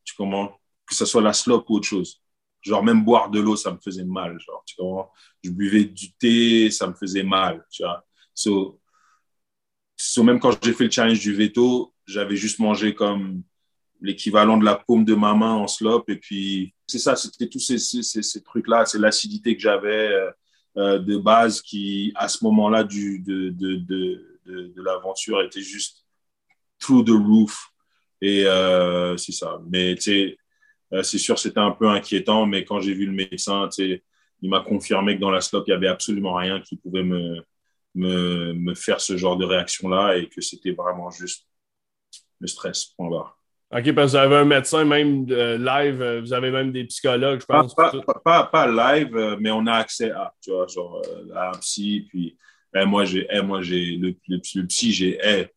Tu 0.04 0.16
comprends? 0.16 0.60
Que 0.86 0.96
ce 0.96 1.06
soit 1.06 1.22
la 1.22 1.34
slop 1.34 1.66
ou 1.70 1.76
autre 1.76 1.88
chose. 1.88 2.22
Genre, 2.62 2.84
même 2.84 3.04
boire 3.04 3.30
de 3.30 3.40
l'eau, 3.40 3.56
ça 3.56 3.72
me 3.72 3.78
faisait 3.78 4.06
mal. 4.06 4.40
Genre, 4.40 4.64
tu 4.66 4.76
comprends? 4.76 5.12
Je 5.44 5.50
buvais 5.50 5.86
du 5.86 6.14
thé, 6.14 6.72
ça 6.72 6.88
me 6.88 6.94
faisait 6.94 7.24
mal. 7.24 7.66
Tu 7.72 7.84
vois? 7.84 8.06
So, 8.36 10.24
même 10.24 10.40
quand 10.40 10.58
j'ai 10.64 10.74
fait 10.74 10.86
le 10.86 10.92
challenge 10.92 11.20
du 11.20 11.34
veto, 11.34 11.94
j'avais 12.06 12.36
juste 12.36 12.60
mangé 12.60 12.94
comme 12.94 13.44
l'équivalent 14.02 14.58
de 14.58 14.66
la 14.66 14.76
paume 14.76 15.06
de 15.06 15.16
ma 15.16 15.34
main 15.34 15.54
en 15.54 15.68
slop. 15.68 16.06
Et 16.10 16.18
puis, 16.18 16.74
c'est 16.86 17.00
ça, 17.00 17.16
c'était 17.16 17.48
tous 17.48 17.60
ces, 17.60 18.44
trucs-là. 18.44 18.86
C'est 18.86 19.00
l'acidité 19.00 19.56
que 19.56 19.62
j'avais 19.62 20.12
euh, 20.12 20.32
euh, 20.78 21.00
de 21.00 21.18
base 21.18 21.62
qui, 21.62 22.12
à 22.16 22.28
ce 22.28 22.44
moment-là 22.44 22.84
de, 22.84 23.18
de, 23.24 23.50
de, 23.50 24.40
de, 24.46 24.82
l'aventure, 24.82 25.42
était 25.42 25.62
juste 25.62 26.06
through 26.80 27.06
the 27.06 27.12
roof. 27.12 27.73
Et 28.24 28.46
euh, 28.46 29.18
c'est 29.18 29.34
ça. 29.34 29.60
Mais 29.70 29.96
tu 29.96 30.02
sais, 30.02 30.38
c'est 31.04 31.18
sûr, 31.18 31.38
c'était 31.38 31.60
un 31.60 31.72
peu 31.72 31.90
inquiétant. 31.90 32.46
Mais 32.46 32.64
quand 32.64 32.80
j'ai 32.80 32.94
vu 32.94 33.06
le 33.06 33.12
médecin, 33.12 33.68
tu 33.68 33.84
sais, 33.84 34.04
il 34.42 34.50
m'a 34.50 34.62
confirmé 34.62 35.16
que 35.16 35.22
dans 35.22 35.32
la 35.32 35.42
slop, 35.42 35.64
il 35.68 35.72
n'y 35.72 35.76
avait 35.76 35.88
absolument 35.88 36.34
rien 36.34 36.62
qui 36.62 36.78
pouvait 36.78 37.04
me, 37.04 37.44
me, 37.96 38.54
me 38.54 38.74
faire 38.76 39.02
ce 39.02 39.18
genre 39.18 39.38
de 39.38 39.46
réaction-là 39.46 40.18
et 40.18 40.28
que 40.28 40.42
c'était 40.42 40.72
vraiment 40.72 41.10
juste 41.10 41.48
le 42.40 42.48
stress. 42.48 42.86
Point 42.98 43.10
barre. 43.10 43.38
OK, 43.76 43.92
parce 43.94 44.12
que 44.12 44.18
vous 44.18 44.24
avez 44.24 44.36
un 44.36 44.46
médecin 44.46 44.86
même 44.86 45.26
live, 45.26 46.02
euh, 46.02 46.22
vous 46.22 46.32
avez 46.32 46.52
même 46.52 46.72
des 46.72 46.84
psychologues, 46.84 47.42
je 47.42 47.46
pense. 47.46 47.74
Pas, 47.74 47.92
pas, 48.24 48.44
pas, 48.44 48.68
live, 48.68 49.18
euh, 49.18 49.36
mais 49.40 49.50
on 49.50 49.66
a 49.66 49.74
accès 49.74 50.12
à, 50.12 50.32
tu 50.44 50.52
vois, 50.52 50.68
genre 50.68 51.02
euh, 51.08 51.34
à 51.36 51.50
un 51.50 51.60
psy, 51.60 52.06
puis 52.08 52.38
eh, 52.76 52.86
moi, 52.86 53.04
j'ai 53.06 53.26
eh, 53.32 53.42
moi 53.42 53.64
j'ai 53.64 53.96
le, 53.96 54.14
le, 54.28 54.68
psy, 54.68 54.92
j'ai 54.92 55.18
eh, 55.24 55.48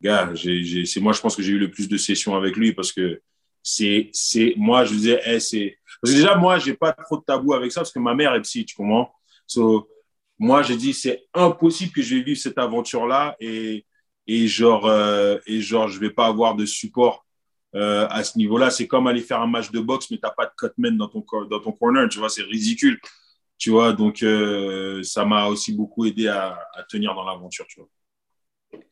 gars, 0.00 0.32
c'est 0.34 1.00
moi, 1.00 1.12
je 1.12 1.20
pense 1.20 1.36
que 1.36 1.42
j'ai 1.42 1.52
eu 1.52 1.58
le 1.58 1.70
plus 1.70 1.88
de 1.88 1.96
sessions 1.96 2.36
avec 2.36 2.56
lui 2.56 2.72
parce 2.72 2.92
que 2.92 3.20
c'est, 3.62 4.54
moi, 4.56 4.84
je 4.84 4.94
disais, 4.94 5.20
eh, 5.26 5.40
c'est. 5.40 5.78
Déjà, 6.04 6.36
moi, 6.36 6.58
j'ai 6.58 6.74
pas 6.74 6.92
trop 6.92 7.18
de 7.18 7.24
tabou 7.24 7.54
avec 7.54 7.72
ça 7.72 7.80
parce 7.80 7.92
que 7.92 7.98
ma 7.98 8.14
mère 8.14 8.34
est 8.34 8.42
psy, 8.42 8.64
tu 8.64 8.76
comprends? 8.76 9.12
So, 9.46 9.88
moi, 10.38 10.62
j'ai 10.62 10.76
dit, 10.76 10.94
c'est 10.94 11.24
impossible 11.34 11.92
que 11.92 12.02
je 12.02 12.16
vais 12.16 12.22
vivre 12.22 12.38
cette 12.38 12.58
aventure-là 12.58 13.36
et, 13.40 13.84
et, 14.26 14.46
genre, 14.46 14.86
euh, 14.86 15.38
et 15.46 15.60
genre, 15.60 15.88
je 15.88 15.98
vais 15.98 16.10
pas 16.10 16.26
avoir 16.26 16.54
de 16.54 16.64
support 16.64 17.26
euh, 17.74 18.06
à 18.08 18.22
ce 18.22 18.38
niveau-là. 18.38 18.70
C'est 18.70 18.86
comme 18.86 19.08
aller 19.08 19.22
faire 19.22 19.40
un 19.40 19.48
match 19.48 19.70
de 19.72 19.80
boxe, 19.80 20.10
mais 20.10 20.18
tu 20.18 20.22
n'as 20.22 20.30
pas 20.30 20.46
de 20.46 20.52
cutman 20.56 20.96
dans 20.96 21.08
ton, 21.08 21.24
dans 21.50 21.60
ton 21.60 21.72
corner, 21.72 22.08
tu 22.08 22.20
vois, 22.20 22.28
c'est 22.28 22.42
ridicule. 22.42 23.00
Tu 23.58 23.70
vois, 23.70 23.92
donc 23.92 24.22
euh, 24.22 25.02
ça 25.02 25.24
m'a 25.24 25.46
aussi 25.46 25.72
beaucoup 25.72 26.06
aidé 26.06 26.28
à, 26.28 26.56
à 26.74 26.84
tenir 26.84 27.12
dans 27.14 27.24
l'aventure, 27.24 27.66
tu 27.66 27.80
vois. 27.80 27.88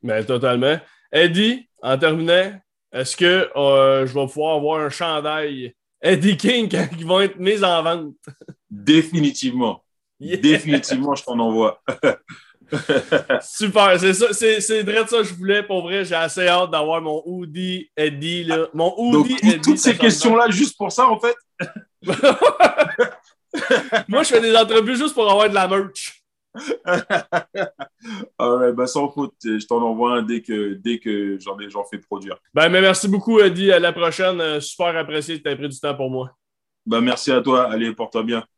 Mais 0.03 0.21
ben, 0.21 0.27
totalement. 0.27 0.81
Eddie, 1.12 1.69
en 1.83 1.99
terminant, 1.99 2.53
est-ce 2.92 3.16
que 3.16 3.51
je 3.55 4.12
vais 4.12 4.27
pouvoir 4.27 4.57
avoir 4.57 4.81
un 4.81 4.90
chandail 4.90 5.75
Eddie 6.01 6.37
King 6.37 6.69
qui 6.99 7.05
vont 7.05 7.21
être 7.21 7.38
mis 7.38 7.62
en 7.64 7.83
vente? 7.83 8.14
Définitivement. 8.71 9.83
Définitivement, 10.21 11.14
je 11.14 11.25
t'en 11.25 11.38
envoie. 11.38 11.83
Super, 13.42 14.01
c'est 14.01 14.14
ça, 14.14 14.33
c'est, 14.33 14.61
c'est 14.61 14.83
vrai 14.83 15.07
ça 15.07 15.19
que 15.19 15.25
je 15.25 15.35
voulais. 15.35 15.62
Pour 15.62 15.83
vrai, 15.83 16.05
j'ai 16.05 16.14
assez 16.14 16.49
hâte 16.49 16.71
d'avoir 16.71 17.01
mon 17.01 17.23
Hoodie 17.25 17.90
Eddie. 17.97 18.45
Là. 18.45 18.69
Mon 18.75 18.95
Hoodie 18.97 19.37
Donc, 19.42 19.62
toutes 19.62 19.79
ces 19.79 19.97
questions-là, 19.97 20.51
juste 20.51 20.77
pour 20.77 20.90
ça, 20.90 21.09
en 21.09 21.21
fait? 21.21 21.37
Moi, 24.09 24.23
je 24.23 24.29
fais 24.29 24.40
des 24.40 24.57
entrevues 24.57 24.97
juste 24.97 25.14
pour 25.14 25.31
avoir 25.31 25.49
de 25.49 25.55
la 25.55 25.69
merch. 25.69 26.23
right, 28.38 28.75
ben 28.75 28.87
sans 28.87 29.09
faute, 29.09 29.35
je 29.45 29.66
t'en 29.66 29.83
envoie 29.83 30.19
un 30.19 30.23
dès 30.23 30.42
que, 30.42 30.75
dès 30.75 30.99
que 30.99 31.38
j'en, 31.38 31.59
ai, 31.59 31.69
j'en 31.69 31.85
fais 31.85 31.99
produire. 31.99 32.37
Ben, 32.55 32.69
mais 32.69 32.81
merci 32.81 33.09
beaucoup, 33.09 33.40
Eddie. 33.40 33.73
À 33.73 33.79
la 33.79 33.92
prochaine. 33.92 34.61
Super 34.61 34.97
apprécié 34.97 35.38
que 35.38 35.42
tu 35.42 35.51
aies 35.51 35.57
pris 35.57 35.69
du 35.69 35.79
temps 35.79 35.95
pour 35.95 36.11
moi. 36.11 36.31
Ben, 36.87 37.01
merci 37.01 37.33
à 37.33 37.40
toi. 37.40 37.71
Allez, 37.71 37.92
porte-toi 37.92 38.23
bien. 38.23 38.47